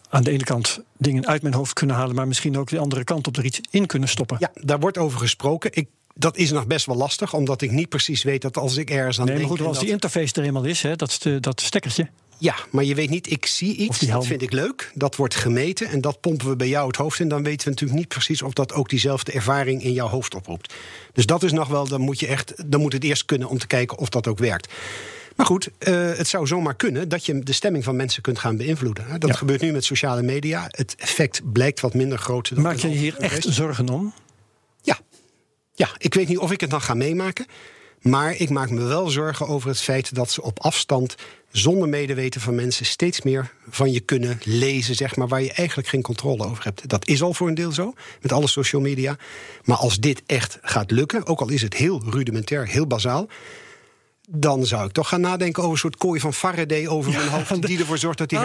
aan 0.10 0.24
de 0.24 0.32
ene 0.32 0.44
kant 0.44 0.80
dingen 0.98 1.28
uit 1.28 1.42
mijn 1.42 1.54
hoofd 1.54 1.74
kunnen 1.74 1.96
halen, 1.96 2.16
maar 2.16 2.28
misschien 2.28 2.58
ook 2.58 2.70
de 2.70 2.80
andere 2.80 3.04
kant 3.04 3.28
op 3.28 3.38
er 3.38 3.46
iets 3.46 3.60
in 3.70 3.86
kunnen 3.86 4.10
stoppen? 4.10 4.38
Ja, 4.40 4.52
daar 4.54 4.80
wordt 4.80 4.98
over 4.98 5.20
gesproken. 5.20 5.70
Ik, 5.74 5.88
dat 6.14 6.38
is 6.38 6.52
nog 6.52 6.68
best 6.68 6.86
wel 6.86 6.96
lastig, 6.96 7.34
omdat 7.34 7.62
ik 7.62 7.72
niet 7.72 7.90
precies 7.90 8.24
weet 8.24 8.42
dat 8.42 8.58
als 8.58 8.78
ik 8.78 8.90
ergens 8.90 9.20
aan 9.20 9.26
Nee, 9.26 9.34
maar 9.34 9.44
denk... 9.46 9.58
goed, 9.58 9.68
en 9.68 9.74
als 9.74 9.80
die 9.80 9.90
interface 9.90 10.34
er 10.34 10.44
eenmaal 10.44 10.64
is, 10.64 10.82
hè, 10.82 10.96
dat 10.96 11.62
stekkertje. 11.62 12.10
Ja, 12.42 12.56
maar 12.70 12.84
je 12.84 12.96
weet 12.96 13.10
niet, 13.10 13.32
ik 13.32 13.46
zie 13.46 13.76
iets, 13.76 14.00
dat 14.00 14.26
vind 14.26 14.42
ik 14.42 14.52
leuk. 14.52 14.92
Dat 14.94 15.16
wordt 15.16 15.36
gemeten 15.36 15.88
en 15.88 16.02
dat 16.02 16.20
pompen 16.22 16.50
we 16.50 16.56
bij 16.56 16.68
jou 16.68 16.88
het 16.88 16.96
hoofd 16.96 17.20
in. 17.20 17.28
Dan 17.28 17.44
weten 17.44 17.64
we 17.64 17.70
natuurlijk 17.70 18.00
niet 18.00 18.08
precies 18.08 18.42
of 18.42 18.54
dat 18.54 18.74
ook 18.74 18.90
diezelfde 18.90 19.32
ervaring 19.32 19.84
in 19.84 19.94
jouw 19.94 20.08
hoofd 20.08 20.36
oproept. 20.36 20.74
Dus 21.14 21.26
dat 21.26 21.44
is 21.44 21.52
nog 21.52 21.68
wel, 21.68 21.88
dan 21.88 22.02
moet 22.02 22.20
je 22.20 22.28
echt, 22.28 22.54
dan 22.72 22.82
moet 22.82 22.94
het 22.94 23.04
eerst 23.04 23.26
kunnen 23.26 23.48
om 23.50 23.58
te 23.58 23.68
kijken 23.68 23.98
of 23.98 24.10
dat 24.10 24.28
ook 24.28 24.38
werkt. 24.40 24.74
Maar 25.36 25.46
goed, 25.46 25.70
eh, 25.78 25.94
het 26.14 26.28
zou 26.28 26.48
zomaar 26.48 26.76
kunnen 26.76 27.10
dat 27.10 27.26
je 27.26 27.40
de 27.40 27.54
stemming 27.54 27.84
van 27.84 27.96
mensen 27.96 28.22
kunt 28.22 28.40
gaan 28.40 28.58
beïnvloeden. 28.58 29.06
hè. 29.08 29.18
Dat 29.18 29.30
Ja. 29.30 29.36
gebeurt 29.36 29.62
nu 29.62 29.72
met 29.72 29.86
sociale 29.86 30.22
media. 30.22 30.68
Het 30.72 30.96
effect 30.98 31.52
blijkt 31.52 31.80
wat 31.80 31.94
minder 31.94 32.18
groot. 32.18 32.50
dan 32.56 32.64
Maak 32.64 32.78
je 32.78 32.88
hier 32.88 33.18
echt 33.18 33.44
zorgen 33.50 33.90
om? 33.90 34.14
Ja. 34.82 35.00
ja, 35.74 35.90
ik 35.98 36.14
weet 36.14 36.28
niet 36.28 36.38
of 36.38 36.52
ik 36.52 36.62
het 36.62 36.70
dan 36.70 36.82
ga 36.82 36.94
meemaken. 36.94 37.46
Maar 38.02 38.36
ik 38.36 38.50
maak 38.50 38.70
me 38.70 38.84
wel 38.84 39.10
zorgen 39.10 39.48
over 39.48 39.70
het 39.70 39.82
feit 39.82 40.16
dat 40.16 40.32
ze 40.32 40.42
op 40.42 40.60
afstand, 40.60 41.16
zonder 41.52 41.90
medeweten 41.90 42.42
van 42.42 42.56
mensen, 42.56 42.86
steeds 42.86 43.22
meer 43.22 43.52
van 43.70 43.92
je 43.92 44.00
kunnen 44.00 44.40
lezen, 44.44 44.96
zeg 44.96 45.16
maar, 45.16 45.28
waar 45.28 45.42
je 45.42 45.54
eigenlijk 45.54 45.88
geen 45.88 46.02
controle 46.02 46.46
over 46.46 46.64
hebt. 46.64 46.90
Dat 46.90 47.08
is 47.08 47.22
al 47.22 47.34
voor 47.34 47.48
een 47.48 47.54
deel 47.54 47.72
zo, 47.72 47.94
met 48.22 48.32
alle 48.32 48.48
social 48.48 48.82
media. 48.82 49.18
Maar 49.64 49.78
als 49.78 50.00
dit 50.00 50.22
echt 50.26 50.58
gaat 50.62 50.92
lukken, 50.92 51.28
ook 51.28 51.42
al 51.42 51.50
is 51.50 51.62
het 51.62 51.74
heel 51.74 52.02
rudimentair, 52.10 52.68
heel 52.68 52.88
bazaal. 52.88 53.28
Dan 54.30 54.66
zou 54.66 54.86
ik 54.86 54.92
toch 54.92 55.08
gaan 55.08 55.22
nadenken 55.22 55.62
over 55.62 55.74
een 55.74 55.80
soort 55.80 55.98
kooi 55.98 56.20
van 56.20 56.34
Faraday 56.34 56.88
over 56.88 57.12
mijn 57.12 57.28
hoofd. 57.28 57.68
Die 57.68 57.80
ervoor 57.80 57.98
zorgt 57.98 58.18
dat 58.18 58.30
die. 58.30 58.38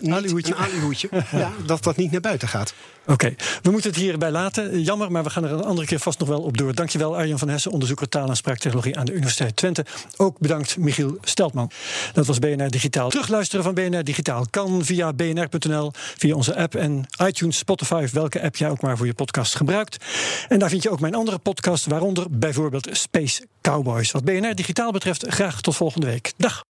Een 0.00 0.12
aluhoedje. 0.12 1.08
ja, 1.30 1.52
dat 1.66 1.82
dat 1.82 1.96
niet 1.96 2.10
naar 2.10 2.20
buiten 2.20 2.48
gaat. 2.48 2.74
Oké, 3.06 3.34
we 3.62 3.70
moeten 3.70 3.90
het 3.90 3.98
hierbij 3.98 4.30
laten. 4.30 4.82
Jammer, 4.82 5.12
maar 5.12 5.22
we 5.22 5.30
gaan 5.30 5.44
er 5.44 5.52
een 5.52 5.64
andere 5.64 5.86
keer 5.86 5.98
vast 5.98 6.18
nog 6.18 6.28
wel 6.28 6.40
op 6.40 6.56
door. 6.56 6.74
Dankjewel 6.74 7.16
Arjan 7.16 7.38
van 7.38 7.48
Hessen, 7.48 7.70
onderzoeker 7.70 8.08
taal- 8.08 8.28
en 8.28 8.36
spraaktechnologie 8.36 8.98
aan 8.98 9.04
de 9.04 9.12
Universiteit 9.12 9.56
Twente. 9.56 9.84
Ook 10.16 10.38
bedankt 10.38 10.76
Michiel 10.76 11.18
Steltman. 11.20 11.70
Dat 12.12 12.26
was 12.26 12.38
BNR 12.38 12.70
Digitaal. 12.70 13.10
Terugluisteren 13.10 13.64
van 13.64 13.74
BNR 13.74 14.04
Digitaal 14.04 14.46
kan 14.50 14.84
via 14.84 15.12
bnr.nl, 15.12 15.90
via 15.94 16.34
onze 16.34 16.56
app 16.56 16.74
en 16.74 17.04
iTunes, 17.26 17.56
Spotify 17.56 18.06
welke 18.12 18.42
app 18.42 18.56
jij 18.56 18.70
ook 18.70 18.80
maar 18.80 18.96
voor 18.96 19.06
je 19.06 19.14
podcast 19.14 19.56
gebruikt. 19.56 20.04
En 20.48 20.58
daar 20.58 20.68
vind 20.68 20.82
je 20.82 20.90
ook 20.90 21.00
mijn 21.00 21.14
andere 21.14 21.38
podcast, 21.38 21.86
waaronder 21.86 22.26
bijvoorbeeld 22.30 22.88
Space 22.92 23.46
Cowboys. 23.60 24.10
Wat 24.10 24.24
BNR 24.24 24.54
Digitaal 24.54 24.92
betreft, 24.92 25.24
graag 25.28 25.60
tot 25.60 25.76
volgende 25.76 26.06
week. 26.06 26.32
Dag. 26.36 26.71